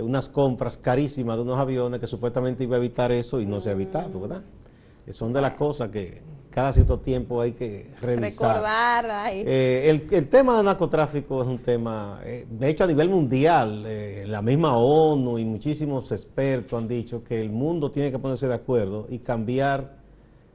unas 0.00 0.28
compras 0.28 0.76
carísimas 0.76 1.36
de 1.36 1.42
unos 1.42 1.58
aviones 1.58 2.00
que 2.00 2.06
supuestamente 2.06 2.64
iba 2.64 2.76
a 2.76 2.78
evitar 2.78 3.12
eso 3.12 3.40
y 3.40 3.46
no 3.46 3.60
se 3.60 3.70
ha 3.70 3.72
evitado, 3.72 4.20
¿verdad? 4.20 4.42
Eh, 5.06 5.12
son 5.12 5.32
de 5.32 5.40
las 5.40 5.54
cosas 5.54 5.90
que 5.90 6.22
cada 6.50 6.72
cierto 6.72 7.00
tiempo 7.00 7.40
hay 7.40 7.52
que 7.52 7.90
revisar. 8.00 8.56
Recordar. 8.56 9.06
Eh, 9.32 9.90
el, 10.10 10.28
tema 10.28 10.56
del 10.56 10.66
narcotráfico 10.66 11.42
es 11.42 11.48
un 11.48 11.58
tema, 11.58 12.20
de 12.22 12.68
hecho 12.68 12.84
a 12.84 12.86
nivel 12.86 13.08
mundial, 13.08 13.84
la 14.26 14.40
misma 14.40 14.76
ONU 14.76 15.38
y 15.38 15.44
muchísimos 15.44 16.12
expertos 16.12 16.78
han 16.78 16.86
dicho 16.86 17.24
que 17.24 17.40
el 17.40 17.50
mundo 17.50 17.90
tiene 17.90 18.12
que 18.12 18.18
ponerse 18.20 18.46
de 18.46 18.54
acuerdo 18.54 19.06
y 19.10 19.18
cambiar 19.18 20.04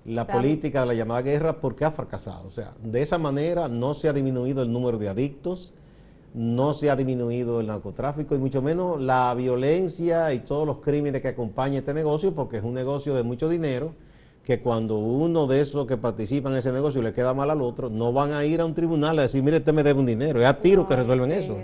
la 0.06 0.26
política 0.26 0.82
de 0.82 0.88
la 0.88 0.94
llamada 0.94 1.22
guerra 1.22 1.60
porque 1.60 1.86
ha 1.86 1.92
fracasado. 1.92 2.48
O 2.48 2.52
sea, 2.52 2.74
de 2.82 3.02
esa 3.02 3.18
manera 3.18 3.68
no 3.68 3.94
se 3.94 4.10
ha 4.10 4.14
disminuido 4.14 4.64
el 4.64 4.72
número 4.72 4.98
de 4.98 5.10
adictos, 5.10 5.74
no 6.34 6.74
se 6.74 6.90
ha 6.90 6.96
disminuido 6.96 7.60
el 7.60 7.68
narcotráfico 7.68 8.36
y 8.36 8.38
mucho 8.38 8.62
menos 8.62 9.02
la 9.02 9.34
violencia 9.36 10.34
y 10.34 10.40
todos 10.40 10.66
los 10.66 10.78
crímenes 10.78 11.22
que 11.22 11.30
acompañan 11.30 11.78
este 11.78 11.94
negocio 11.94 12.34
porque 12.34 12.58
es 12.58 12.64
un 12.64 12.74
negocio 12.74 13.16
de 13.16 13.24
mucho 13.24 13.50
dinero 13.50 13.94
que 14.50 14.62
cuando 14.62 14.98
uno 14.98 15.46
de 15.46 15.62
esos 15.62 15.86
que 15.86 15.96
participan 15.96 16.54
en 16.54 16.58
ese 16.58 16.72
negocio 16.72 17.04
le 17.04 17.14
queda 17.14 17.36
mal 17.36 17.52
al 17.52 17.62
otro, 17.62 17.88
no 17.88 18.12
van 18.12 18.32
a 18.32 18.44
ir 18.46 18.62
a 18.62 18.66
un 18.66 18.74
tribunal 18.74 19.20
a 19.20 19.22
decir, 19.22 19.44
mire, 19.44 19.58
usted 19.58 19.74
me 19.74 19.84
debe 19.84 20.00
un 20.00 20.08
dinero. 20.08 20.42
Es 20.42 20.48
a 20.48 20.60
tiro 20.60 20.88
que 20.88 20.96
resuelven 20.96 21.32
eso. 21.32 21.56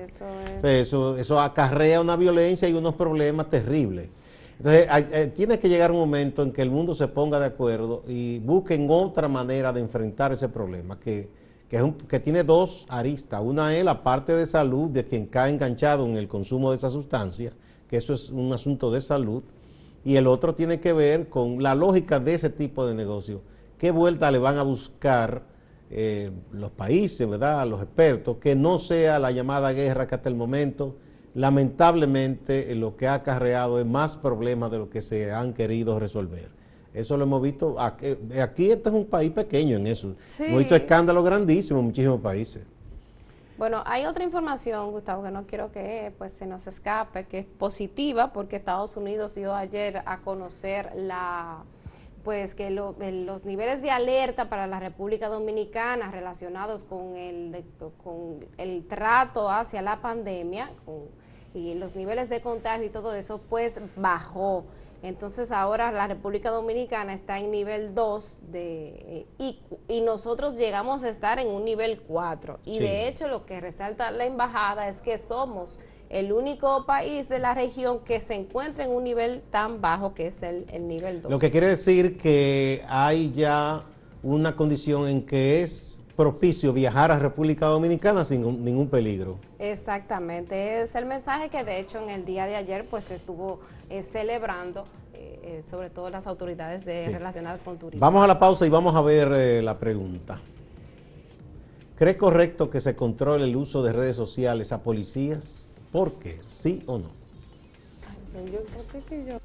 Eso, 0.61 1.17
eso. 1.17 1.39
acarrea 1.39 1.99
una 1.99 2.15
violencia 2.15 2.69
y 2.69 2.73
unos 2.73 2.93
problemas 2.93 3.49
terribles. 3.49 4.09
Entonces, 4.59 4.87
eh, 5.11 5.31
tiene 5.35 5.57
que 5.57 5.67
llegar 5.67 5.91
un 5.91 5.97
momento 5.97 6.43
en 6.43 6.51
que 6.51 6.61
el 6.61 6.69
mundo 6.69 6.93
se 6.93 7.07
ponga 7.07 7.39
de 7.39 7.47
acuerdo 7.47 8.03
y 8.07 8.37
busquen 8.37 8.85
otra 8.87 9.27
manera 9.27 9.73
de 9.73 9.81
enfrentar 9.81 10.31
ese 10.31 10.47
problema, 10.47 10.99
que, 10.99 11.27
que 11.67 12.19
tiene 12.19 12.43
dos 12.43 12.85
aristas. 12.89 13.41
Una 13.43 13.75
es 13.75 13.83
la 13.83 14.03
parte 14.03 14.33
de 14.35 14.45
salud 14.45 14.89
de 14.89 15.05
quien 15.05 15.25
cae 15.25 15.51
enganchado 15.51 16.05
en 16.05 16.15
el 16.15 16.27
consumo 16.27 16.69
de 16.69 16.77
esa 16.77 16.89
sustancia, 16.89 17.53
que 17.89 17.97
eso 17.97 18.13
es 18.13 18.29
un 18.29 18.53
asunto 18.53 18.91
de 18.91 19.01
salud 19.01 19.43
y 20.05 20.15
el 20.17 20.27
otro 20.27 20.53
tiene 20.53 20.79
que 20.79 20.93
ver 20.93 21.27
con 21.29 21.61
la 21.61 21.73
lógica 21.73 22.19
de 22.19 22.35
ese 22.35 22.51
tipo 22.51 22.85
de 22.85 22.93
negocio. 22.93 23.41
¿Qué 23.79 23.89
vuelta 23.89 24.31
le 24.31 24.37
van 24.37 24.57
a 24.57 24.63
buscar 24.63 25.41
eh, 25.89 26.31
los 26.51 26.69
países, 26.71 27.27
verdad, 27.27 27.67
los 27.67 27.81
expertos, 27.81 28.37
que 28.37 28.55
no 28.55 28.77
sea 28.77 29.17
la 29.17 29.31
llamada 29.31 29.73
guerra 29.73 30.07
que 30.07 30.15
hasta 30.15 30.29
el 30.29 30.35
momento, 30.35 30.95
lamentablemente, 31.33 32.73
lo 32.75 32.95
que 32.95 33.07
ha 33.07 33.15
acarreado 33.15 33.79
es 33.79 33.85
más 33.85 34.15
problemas 34.15 34.69
de 34.69 34.77
lo 34.77 34.89
que 34.91 35.01
se 35.01 35.31
han 35.31 35.53
querido 35.53 35.99
resolver? 35.99 36.49
Eso 36.95 37.17
lo 37.17 37.23
hemos 37.23 37.41
visto. 37.41 37.79
Aquí, 37.79 38.17
aquí 38.41 38.71
este 38.71 38.89
es 38.89 38.95
un 38.95 39.05
país 39.05 39.31
pequeño 39.31 39.77
en 39.77 39.87
eso. 39.87 40.15
Hemos 40.39 40.59
visto 40.59 40.75
escándalos 40.75 41.23
grandísimos 41.23 41.81
en 41.81 41.85
muchísimos 41.85 42.21
países. 42.21 42.63
Bueno, 43.57 43.83
hay 43.85 44.05
otra 44.05 44.23
información, 44.23 44.91
Gustavo, 44.91 45.23
que 45.23 45.31
no 45.31 45.45
quiero 45.45 45.71
que 45.71 46.13
pues 46.17 46.33
se 46.33 46.45
nos 46.45 46.67
escape, 46.67 47.25
que 47.25 47.39
es 47.39 47.45
positiva, 47.45 48.33
porque 48.33 48.57
Estados 48.57 48.97
Unidos 48.97 49.35
dio 49.35 49.53
ayer 49.53 50.01
a 50.05 50.19
conocer 50.19 50.91
la 50.95 51.63
pues 52.25 52.55
que 52.55 52.71
los 52.71 53.45
niveles 53.45 53.83
de 53.83 53.91
alerta 53.91 54.49
para 54.49 54.65
la 54.65 54.79
República 54.79 55.29
Dominicana 55.29 56.09
relacionados 56.09 56.83
con 56.83 57.15
el, 57.15 57.63
con 58.03 58.43
el 58.57 58.87
trato 58.87 59.51
hacia 59.51 59.83
la 59.83 60.01
pandemia 60.01 60.71
y 61.53 61.75
los 61.75 61.95
niveles 61.95 62.27
de 62.27 62.41
contagio 62.41 62.87
y 62.87 62.89
todo 62.89 63.13
eso, 63.13 63.39
pues 63.47 63.79
bajó. 63.95 64.65
Entonces 65.03 65.51
ahora 65.51 65.91
la 65.91 66.07
República 66.07 66.49
Dominicana 66.49 67.13
está 67.13 67.39
en 67.39 67.51
nivel 67.51 67.93
2 67.93 68.41
de, 68.51 69.25
eh, 69.39 69.55
y, 69.87 70.01
nosotros 70.01 70.57
llegamos 70.57 71.03
a 71.03 71.09
estar 71.09 71.39
en 71.39 71.47
un 71.47 71.65
nivel 71.65 71.99
4. 72.01 72.59
Y 72.65 72.79
de 72.79 73.07
hecho 73.07 73.27
lo 73.27 73.45
que 73.45 73.59
resalta 73.59 74.11
la 74.11 74.25
embajada 74.25 74.87
es 74.87 75.01
que 75.01 75.17
somos 75.17 75.79
el 76.09 76.31
único 76.31 76.85
país 76.85 77.27
de 77.29 77.39
la 77.39 77.53
región 77.53 77.99
que 77.99 78.21
se 78.21 78.35
encuentra 78.35 78.85
en 78.85 78.91
un 78.91 79.03
nivel 79.03 79.41
tan 79.49 79.81
bajo 79.81 80.13
que 80.13 80.27
es 80.27 80.41
el, 80.43 80.65
el 80.71 80.87
nivel 80.87 81.21
2. 81.21 81.31
Lo 81.31 81.39
que 81.39 81.51
quiere 81.51 81.67
decir 81.67 82.17
que 82.17 82.83
hay 82.87 83.31
ya 83.33 83.83
una 84.21 84.55
condición 84.55 85.07
en 85.07 85.25
que 85.25 85.63
es 85.63 85.94
propicio 86.15 86.71
viajar 86.71 87.11
a 87.11 87.19
República 87.19 87.67
Dominicana 87.67 88.25
sin 88.25 88.63
ningún 88.63 88.89
peligro. 88.89 89.37
Exactamente, 89.59 90.81
es 90.81 90.95
el 90.95 91.05
mensaje 91.05 91.49
que 91.49 91.63
de 91.63 91.79
hecho 91.79 92.01
en 92.01 92.09
el 92.09 92.25
día 92.25 92.45
de 92.45 92.55
ayer 92.55 92.85
pues 92.85 93.11
estuvo 93.11 93.59
eh, 93.89 94.01
celebrando 94.01 94.85
eh, 95.13 95.39
eh, 95.43 95.63
sobre 95.69 95.89
todo 95.89 96.09
las 96.09 96.27
autoridades 96.27 96.85
relacionadas 96.85 97.63
con 97.63 97.77
turismo. 97.77 97.99
Vamos 97.99 98.23
a 98.23 98.27
la 98.27 98.39
pausa 98.39 98.65
y 98.65 98.69
vamos 98.69 98.95
a 98.95 99.01
ver 99.01 99.63
la 99.63 99.77
pregunta. 99.77 100.39
¿Cree 101.97 102.17
correcto 102.17 102.69
que 102.69 102.81
se 102.81 102.95
controle 102.95 103.45
el 103.45 103.55
uso 103.55 103.81
de 103.81 103.93
redes 103.93 104.15
sociales 104.15 104.71
a 104.71 104.83
policías? 104.83 105.69
¿Por 105.91 106.13
qué? 106.13 106.41
¿Sí 106.49 106.83
o 106.87 106.97
no? 106.97 107.09
yo 108.51 108.59
creo 108.89 109.05
que 109.05 109.25
yo... 109.25 109.39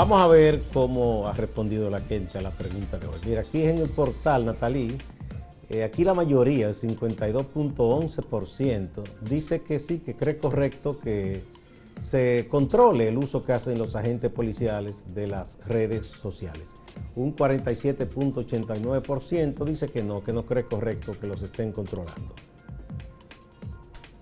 Vamos 0.00 0.22
a 0.22 0.28
ver 0.28 0.62
cómo 0.72 1.28
ha 1.28 1.34
respondido 1.34 1.90
la 1.90 2.00
gente 2.00 2.38
a 2.38 2.40
la 2.40 2.52
pregunta 2.52 2.96
de 2.96 3.06
hoy. 3.06 3.20
Mira, 3.26 3.42
aquí 3.42 3.64
en 3.64 3.76
el 3.76 3.90
portal, 3.90 4.46
Natalí, 4.46 4.96
eh, 5.68 5.84
aquí 5.84 6.04
la 6.04 6.14
mayoría, 6.14 6.68
el 6.68 6.74
52.11%, 6.74 9.02
dice 9.20 9.60
que 9.60 9.78
sí, 9.78 9.98
que 9.98 10.16
cree 10.16 10.38
correcto 10.38 10.98
que 10.98 11.44
se 12.00 12.48
controle 12.48 13.08
el 13.08 13.18
uso 13.18 13.42
que 13.42 13.52
hacen 13.52 13.78
los 13.78 13.94
agentes 13.94 14.30
policiales 14.30 15.14
de 15.14 15.26
las 15.26 15.58
redes 15.66 16.06
sociales. 16.06 16.72
Un 17.14 17.36
47.89% 17.36 19.64
dice 19.66 19.88
que 19.88 20.02
no, 20.02 20.24
que 20.24 20.32
no 20.32 20.46
cree 20.46 20.64
correcto 20.64 21.12
que 21.20 21.26
los 21.26 21.42
estén 21.42 21.72
controlando. 21.72 22.34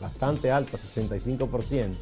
bastante 0.00 0.50
alta, 0.50 0.76
65%. 0.76 1.96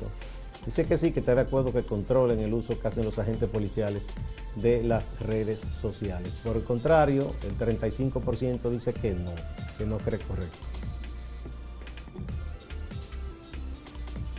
Dice 0.64 0.86
que 0.86 0.98
sí, 0.98 1.12
que 1.12 1.20
está 1.20 1.34
de 1.34 1.40
acuerdo 1.40 1.72
que 1.72 1.82
controlen 1.84 2.40
el 2.40 2.52
uso 2.52 2.78
que 2.78 2.86
hacen 2.86 3.04
los 3.04 3.18
agentes 3.18 3.48
policiales 3.48 4.08
de 4.56 4.82
las 4.82 5.18
redes 5.20 5.60
sociales. 5.80 6.38
Por 6.44 6.56
el 6.56 6.64
contrario, 6.64 7.32
el 7.42 7.56
35% 7.56 8.68
dice 8.70 8.92
que 8.92 9.12
no, 9.12 9.32
que 9.78 9.86
no 9.86 9.98
cree 9.98 10.20
correcto. 10.20 10.58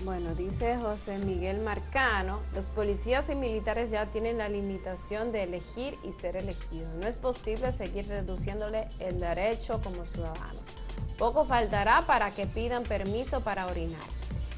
Bueno, 0.03 0.33
dice 0.33 0.77
José 0.77 1.19
Miguel 1.19 1.59
Marcano, 1.59 2.39
los 2.55 2.65
policías 2.65 3.29
y 3.29 3.35
militares 3.35 3.91
ya 3.91 4.07
tienen 4.07 4.39
la 4.39 4.49
limitación 4.49 5.31
de 5.31 5.43
elegir 5.43 5.95
y 6.03 6.11
ser 6.11 6.37
elegidos. 6.37 6.89
No 6.99 7.07
es 7.07 7.15
posible 7.15 7.71
seguir 7.71 8.07
reduciéndole 8.07 8.87
el 8.99 9.19
derecho 9.19 9.79
como 9.83 10.05
ciudadanos. 10.05 10.73
Poco 11.19 11.45
faltará 11.45 12.01
para 12.07 12.31
que 12.31 12.47
pidan 12.47 12.81
permiso 12.81 13.41
para 13.41 13.67
orinar. 13.67 14.01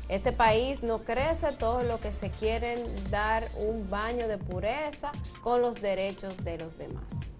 Este 0.09 0.31
país 0.31 0.83
no 0.83 0.99
crece 0.99 1.53
todo 1.53 1.81
lo 1.83 1.99
que 1.99 2.11
se 2.11 2.29
quieren 2.29 2.83
dar 3.09 3.49
un 3.57 3.87
baño 3.89 4.27
de 4.27 4.37
pureza 4.37 5.11
con 5.41 5.61
los 5.61 5.81
derechos 5.81 6.43
de 6.43 6.57
los 6.57 6.77
demás. 6.77 7.31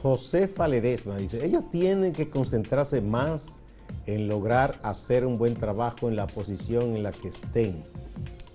José 0.00 0.52
Ledesma 0.68 1.16
dice, 1.16 1.44
ellos 1.44 1.70
tienen 1.70 2.12
que 2.12 2.28
concentrarse 2.28 3.00
más 3.00 3.58
en 4.06 4.26
lograr 4.26 4.80
hacer 4.82 5.24
un 5.24 5.38
buen 5.38 5.54
trabajo 5.54 6.08
en 6.08 6.16
la 6.16 6.26
posición 6.26 6.96
en 6.96 7.04
la 7.04 7.12
que 7.12 7.28
estén 7.28 7.82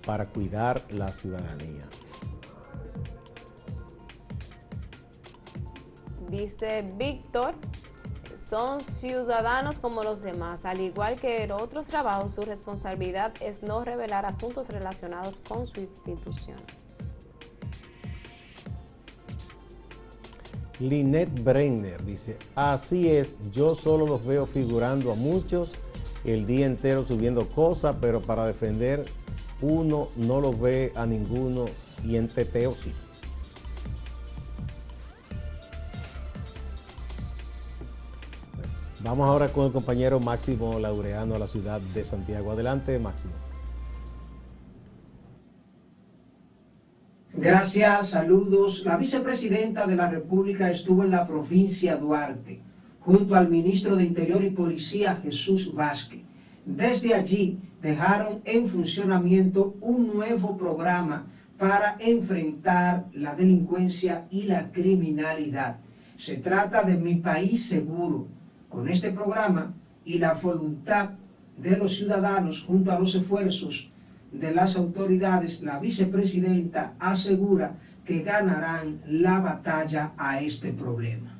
para 0.04 0.26
cuidar 0.26 0.82
la 0.90 1.12
ciudadanía. 1.12 1.88
Dice 6.28 6.86
Víctor, 6.96 7.54
son 8.38 8.82
ciudadanos 8.82 9.80
como 9.80 10.04
los 10.04 10.22
demás. 10.22 10.64
Al 10.64 10.80
igual 10.80 11.16
que 11.16 11.42
en 11.42 11.52
otros 11.52 11.86
trabajos, 11.86 12.32
su 12.32 12.42
responsabilidad 12.42 13.32
es 13.40 13.62
no 13.62 13.84
revelar 13.84 14.24
asuntos 14.24 14.68
relacionados 14.68 15.40
con 15.40 15.66
su 15.66 15.80
institución. 15.80 16.56
Lynette 20.78 21.42
Brenner 21.42 22.04
dice, 22.04 22.36
así 22.54 23.10
es, 23.10 23.40
yo 23.50 23.74
solo 23.74 24.06
los 24.06 24.24
veo 24.24 24.46
figurando 24.46 25.10
a 25.10 25.16
muchos 25.16 25.72
el 26.24 26.46
día 26.46 26.66
entero 26.66 27.04
subiendo 27.04 27.48
cosas, 27.48 27.96
pero 28.00 28.20
para 28.20 28.46
defender 28.46 29.04
uno 29.60 30.08
no 30.14 30.40
los 30.40 30.60
ve 30.60 30.92
a 30.94 31.04
ninguno 31.04 31.64
y 32.04 32.16
en 32.16 32.28
teteo 32.28 32.76
sí. 32.76 32.94
Vamos 39.08 39.26
ahora 39.26 39.48
con 39.48 39.64
el 39.64 39.72
compañero 39.72 40.20
Máximo 40.20 40.78
Laureano 40.78 41.34
a 41.34 41.38
la 41.38 41.48
ciudad 41.48 41.80
de 41.80 42.04
Santiago. 42.04 42.52
Adelante, 42.52 42.98
Máximo. 42.98 43.32
Gracias, 47.32 48.10
saludos. 48.10 48.84
La 48.84 48.98
vicepresidenta 48.98 49.86
de 49.86 49.96
la 49.96 50.10
República 50.10 50.70
estuvo 50.70 51.04
en 51.04 51.10
la 51.10 51.26
provincia 51.26 51.96
Duarte, 51.96 52.60
junto 53.00 53.34
al 53.34 53.48
ministro 53.48 53.96
de 53.96 54.04
Interior 54.04 54.44
y 54.44 54.50
Policía 54.50 55.18
Jesús 55.22 55.72
Vázquez. 55.72 56.20
Desde 56.66 57.14
allí 57.14 57.58
dejaron 57.80 58.42
en 58.44 58.68
funcionamiento 58.68 59.74
un 59.80 60.08
nuevo 60.08 60.54
programa 60.58 61.24
para 61.56 61.96
enfrentar 61.98 63.06
la 63.14 63.34
delincuencia 63.34 64.26
y 64.30 64.42
la 64.42 64.70
criminalidad. 64.70 65.78
Se 66.18 66.36
trata 66.36 66.82
de 66.82 66.98
Mi 66.98 67.14
País 67.14 67.70
Seguro. 67.70 68.36
Con 68.68 68.88
este 68.88 69.10
programa 69.12 69.74
y 70.04 70.18
la 70.18 70.34
voluntad 70.34 71.10
de 71.56 71.76
los 71.76 71.96
ciudadanos 71.96 72.62
junto 72.62 72.92
a 72.92 72.98
los 72.98 73.14
esfuerzos 73.14 73.90
de 74.32 74.54
las 74.54 74.76
autoridades, 74.76 75.62
la 75.62 75.78
vicepresidenta 75.78 76.94
asegura 76.98 77.78
que 78.04 78.22
ganarán 78.22 79.00
la 79.06 79.40
batalla 79.40 80.12
a 80.16 80.40
este 80.40 80.72
problema. 80.72 81.38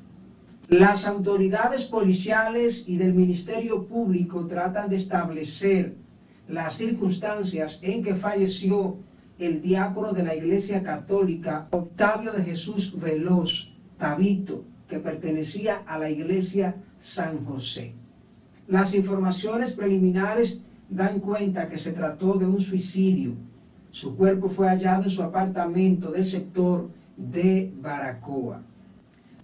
Las 0.68 1.06
autoridades 1.06 1.84
policiales 1.84 2.84
y 2.86 2.98
del 2.98 3.14
Ministerio 3.14 3.86
Público 3.86 4.46
tratan 4.46 4.90
de 4.90 4.96
establecer 4.96 5.96
las 6.46 6.74
circunstancias 6.74 7.78
en 7.82 8.02
que 8.02 8.14
falleció 8.14 8.98
el 9.38 9.62
diácono 9.62 10.12
de 10.12 10.24
la 10.24 10.34
Iglesia 10.34 10.82
Católica, 10.82 11.68
Octavio 11.70 12.32
de 12.32 12.42
Jesús 12.42 12.98
Veloz 12.98 13.72
Tabito, 13.96 14.64
que 14.88 14.98
pertenecía 14.98 15.82
a 15.86 15.98
la 15.98 16.10
Iglesia 16.10 16.76
San 16.98 17.44
José. 17.44 17.94
Las 18.66 18.94
informaciones 18.94 19.72
preliminares 19.72 20.62
dan 20.88 21.20
cuenta 21.20 21.68
que 21.68 21.78
se 21.78 21.92
trató 21.92 22.34
de 22.34 22.46
un 22.46 22.61
suicidio. 22.61 23.34
Su 23.90 24.16
cuerpo 24.16 24.48
fue 24.48 24.68
hallado 24.68 25.04
en 25.04 25.11
su 25.11 25.22
apartamento 25.22 26.11
del 26.11 26.26
sector 26.26 26.90
de 27.16 27.72
Baracoa. 27.80 28.62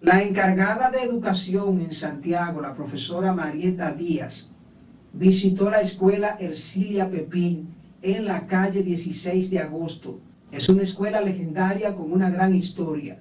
La 0.00 0.22
encargada 0.22 0.90
de 0.90 1.02
educación 1.02 1.80
en 1.80 1.94
Santiago, 1.94 2.60
la 2.60 2.74
profesora 2.74 3.32
Marieta 3.32 3.92
Díaz, 3.92 4.50
visitó 5.14 5.70
la 5.70 5.80
escuela 5.80 6.36
Ercilia 6.38 7.10
Pepín 7.10 7.68
en 8.02 8.26
la 8.26 8.46
calle 8.46 8.82
16 8.82 9.48
de 9.48 9.60
agosto. 9.60 10.20
Es 10.52 10.68
una 10.68 10.82
escuela 10.82 11.22
legendaria 11.22 11.94
con 11.94 12.12
una 12.12 12.28
gran 12.28 12.54
historia. 12.54 13.20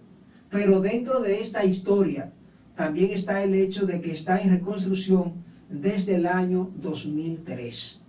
Pero 0.49 0.81
dentro 0.81 1.21
de 1.21 1.39
esta 1.39 1.63
historia 1.63 2.33
también 2.75 3.11
está 3.11 3.43
el 3.43 3.53
hecho 3.53 3.85
de 3.85 4.01
que 4.01 4.11
está 4.11 4.41
en 4.41 4.51
reconstrucción 4.51 5.33
desde 5.69 6.15
el 6.15 6.25
año 6.25 6.71
2003. 6.81 8.01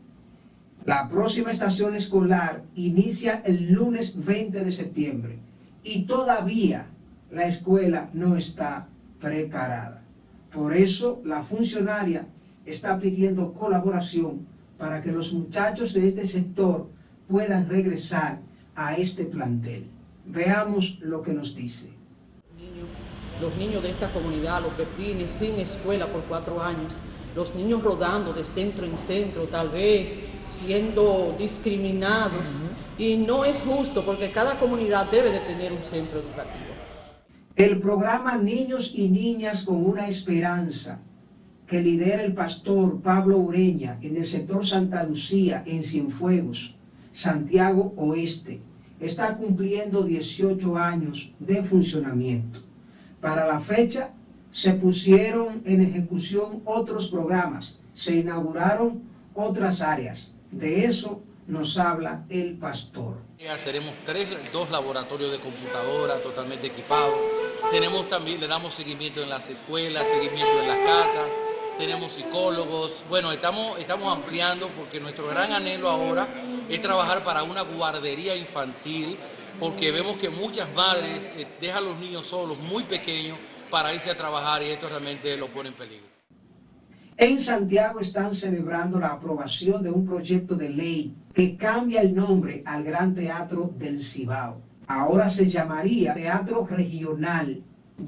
La 0.84 1.08
próxima 1.08 1.50
estación 1.50 1.94
escolar 1.94 2.62
inicia 2.74 3.42
el 3.44 3.72
lunes 3.72 4.22
20 4.24 4.64
de 4.64 4.72
septiembre 4.72 5.38
y 5.82 6.02
todavía 6.02 6.86
la 7.30 7.46
escuela 7.46 8.10
no 8.12 8.36
está 8.36 8.86
preparada. 9.20 10.02
Por 10.52 10.74
eso 10.74 11.22
la 11.24 11.42
funcionaria 11.42 12.26
está 12.66 12.98
pidiendo 12.98 13.54
colaboración 13.54 14.46
para 14.78 15.02
que 15.02 15.12
los 15.12 15.32
muchachos 15.32 15.94
de 15.94 16.08
este 16.08 16.24
sector 16.26 16.88
puedan 17.28 17.68
regresar 17.68 18.40
a 18.74 18.96
este 18.96 19.24
plantel. 19.24 19.86
Veamos 20.26 20.98
lo 21.00 21.22
que 21.22 21.32
nos 21.32 21.54
dice. 21.54 21.90
Los 23.40 23.54
niños 23.56 23.82
de 23.82 23.90
esta 23.90 24.12
comunidad, 24.12 24.62
los 24.62 24.72
pepines, 24.74 25.32
sin 25.32 25.58
escuela 25.58 26.06
por 26.06 26.22
cuatro 26.22 26.62
años, 26.62 26.92
los 27.34 27.54
niños 27.54 27.82
rodando 27.82 28.32
de 28.32 28.44
centro 28.44 28.86
en 28.86 28.96
centro, 28.96 29.44
tal 29.44 29.70
vez 29.70 30.08
siendo 30.48 31.34
discriminados. 31.38 32.48
Y 32.98 33.16
no 33.16 33.44
es 33.44 33.60
justo 33.60 34.04
porque 34.04 34.30
cada 34.30 34.58
comunidad 34.58 35.10
debe 35.10 35.30
de 35.30 35.40
tener 35.40 35.72
un 35.72 35.84
centro 35.84 36.20
educativo. 36.20 36.74
El 37.56 37.80
programa 37.80 38.36
Niños 38.36 38.92
y 38.94 39.08
Niñas 39.08 39.62
con 39.62 39.84
una 39.84 40.08
Esperanza, 40.08 41.00
que 41.66 41.80
lidera 41.80 42.22
el 42.22 42.34
pastor 42.34 43.00
Pablo 43.00 43.38
Ureña 43.38 43.98
en 44.02 44.16
el 44.16 44.26
sector 44.26 44.66
Santa 44.66 45.04
Lucía, 45.04 45.62
en 45.66 45.82
Cienfuegos, 45.82 46.74
Santiago 47.12 47.94
Oeste, 47.96 48.60
está 49.00 49.36
cumpliendo 49.36 50.02
18 50.02 50.76
años 50.76 51.32
de 51.38 51.62
funcionamiento. 51.62 52.63
Para 53.24 53.46
la 53.46 53.58
fecha, 53.58 54.10
se 54.52 54.74
pusieron 54.74 55.62
en 55.64 55.80
ejecución 55.80 56.60
otros 56.66 57.08
programas, 57.08 57.78
se 57.94 58.16
inauguraron 58.16 59.02
otras 59.32 59.80
áreas. 59.80 60.34
De 60.50 60.84
eso 60.84 61.22
nos 61.46 61.78
habla 61.78 62.26
el 62.28 62.58
pastor. 62.58 63.16
Tenemos 63.64 63.94
tres, 64.04 64.28
dos 64.52 64.70
laboratorios 64.70 65.32
de 65.32 65.38
computadora 65.38 66.16
totalmente 66.18 66.66
equipados. 66.66 67.14
Tenemos 67.70 68.10
también, 68.10 68.38
le 68.40 68.46
damos 68.46 68.74
seguimiento 68.74 69.22
en 69.22 69.30
las 69.30 69.48
escuelas, 69.48 70.06
seguimiento 70.06 70.60
en 70.60 70.68
las 70.68 70.78
casas. 70.80 71.30
Tenemos 71.78 72.12
psicólogos. 72.12 73.04
Bueno, 73.08 73.32
estamos, 73.32 73.78
estamos 73.78 74.12
ampliando 74.12 74.68
porque 74.76 75.00
nuestro 75.00 75.26
gran 75.28 75.50
anhelo 75.50 75.88
ahora 75.88 76.28
es 76.68 76.78
trabajar 76.82 77.24
para 77.24 77.42
una 77.42 77.62
guardería 77.62 78.36
infantil 78.36 79.16
porque 79.58 79.92
vemos 79.92 80.16
que 80.16 80.30
muchas 80.30 80.72
madres 80.74 81.30
eh, 81.36 81.46
dejan 81.60 81.78
a 81.78 81.86
los 81.88 82.00
niños 82.00 82.26
solos, 82.26 82.58
muy 82.58 82.82
pequeños, 82.84 83.38
para 83.70 83.94
irse 83.94 84.10
a 84.10 84.16
trabajar 84.16 84.62
y 84.62 84.66
esto 84.66 84.88
realmente 84.88 85.36
lo 85.36 85.48
pone 85.48 85.70
en 85.70 85.74
peligro. 85.74 86.06
En 87.16 87.38
Santiago 87.38 88.00
están 88.00 88.34
celebrando 88.34 88.98
la 88.98 89.08
aprobación 89.08 89.82
de 89.82 89.90
un 89.90 90.04
proyecto 90.04 90.56
de 90.56 90.68
ley 90.68 91.14
que 91.32 91.56
cambia 91.56 92.00
el 92.00 92.14
nombre 92.14 92.62
al 92.66 92.82
Gran 92.82 93.14
Teatro 93.14 93.72
del 93.78 94.00
Cibao. 94.00 94.60
Ahora 94.86 95.28
se 95.28 95.48
llamaría 95.48 96.14
Teatro 96.14 96.66
Regional 96.66 97.62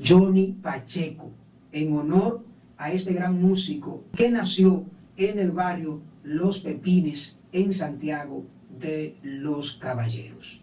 Johnny 0.04 0.56
Pacheco, 0.60 1.30
en 1.72 1.96
honor 1.96 2.44
a 2.76 2.90
este 2.90 3.12
gran 3.12 3.40
músico 3.40 4.04
que 4.14 4.30
nació 4.30 4.84
en 5.16 5.38
el 5.38 5.52
barrio 5.52 6.02
Los 6.24 6.58
Pepines, 6.58 7.38
en 7.52 7.72
Santiago 7.72 8.44
de 8.68 9.16
los 9.22 9.74
Caballeros. 9.74 10.60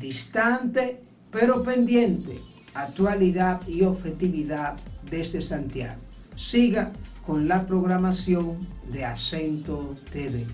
Distante 0.00 1.02
pero 1.30 1.62
pendiente, 1.62 2.40
actualidad 2.72 3.60
y 3.68 3.82
objetividad 3.82 4.78
desde 5.10 5.42
Santiago 5.42 6.00
siga 6.36 6.90
con 7.26 7.46
la 7.46 7.66
programación 7.66 8.56
de 8.90 9.04
Acento 9.04 9.94
TV. 10.10 10.46